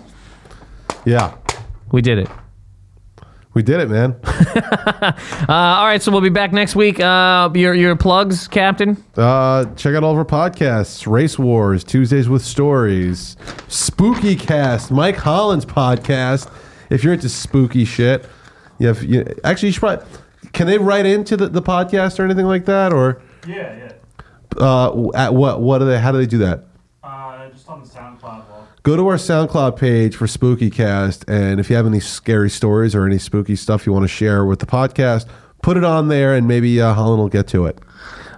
[1.05, 1.35] yeah.
[1.91, 2.29] We did it.
[3.55, 4.17] We did it, man.
[5.49, 7.01] Uh, all right, so we'll be back next week.
[7.01, 9.03] Uh, your your plugs, Captain.
[9.17, 15.17] Uh, check out all of our podcasts Race Wars, Tuesdays with Stories, Spooky Cast, Mike
[15.17, 16.51] Holland's podcast.
[16.91, 18.25] If you're into spooky shit,
[18.79, 20.07] you have, you, actually, you should probably,
[20.53, 22.93] can they write into the, the podcast or anything like that?
[22.93, 23.93] Or Yeah, yeah.
[24.65, 26.65] uh, at what, what do they, how do they do that?
[27.03, 28.69] Uh, just on the SoundCloud wall.
[28.83, 32.97] Go to our SoundCloud page for Spooky Cast, and if you have any scary stories
[32.97, 35.29] or any spooky stuff you want to share with the podcast,
[35.63, 37.79] put it on there, and maybe uh, Holland will get to it.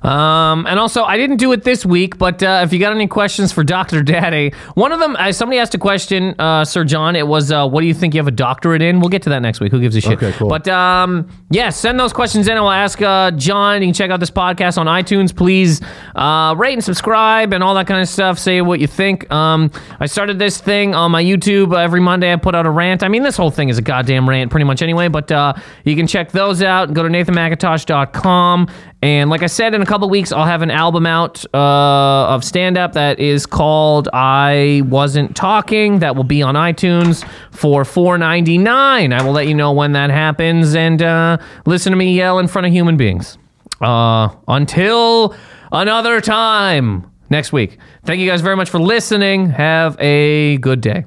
[0.05, 3.07] Um, and also, I didn't do it this week, but uh, if you got any
[3.07, 4.03] questions for Dr.
[4.03, 7.17] Daddy, one of them, uh, somebody asked a question, uh, Sir John.
[7.17, 9.01] It was, uh, what do you think you have a doctorate in?
[9.01, 9.73] We'll get to that next week.
[9.73, 10.13] Who gives a shit?
[10.23, 10.49] Okay, cool.
[10.49, 12.53] But um, yeah, send those questions in.
[12.53, 13.81] and We'll ask uh, John.
[13.81, 15.35] You can check out this podcast on iTunes.
[15.35, 15.81] Please
[16.15, 18.39] uh, rate and subscribe and all that kind of stuff.
[18.39, 19.31] Say what you think.
[19.33, 22.31] Um, I started this thing on my YouTube every Monday.
[22.31, 23.03] I put out a rant.
[23.03, 25.09] I mean, this whole thing is a goddamn rant, pretty much anyway.
[25.09, 26.93] But uh, you can check those out.
[26.93, 28.69] Go to nathanmacintosh.com.
[29.03, 32.43] And like I said, in a couple weeks, I'll have an album out uh, of
[32.43, 36.01] stand up that is called I Wasn't Talking.
[36.01, 38.67] That will be on iTunes for $4.99.
[39.13, 42.49] I will let you know when that happens and uh, listen to me yell in
[42.49, 43.39] front of human beings.
[43.81, 45.37] Uh, until
[45.71, 47.79] another time next week.
[48.05, 49.49] Thank you guys very much for listening.
[49.51, 51.05] Have a good day.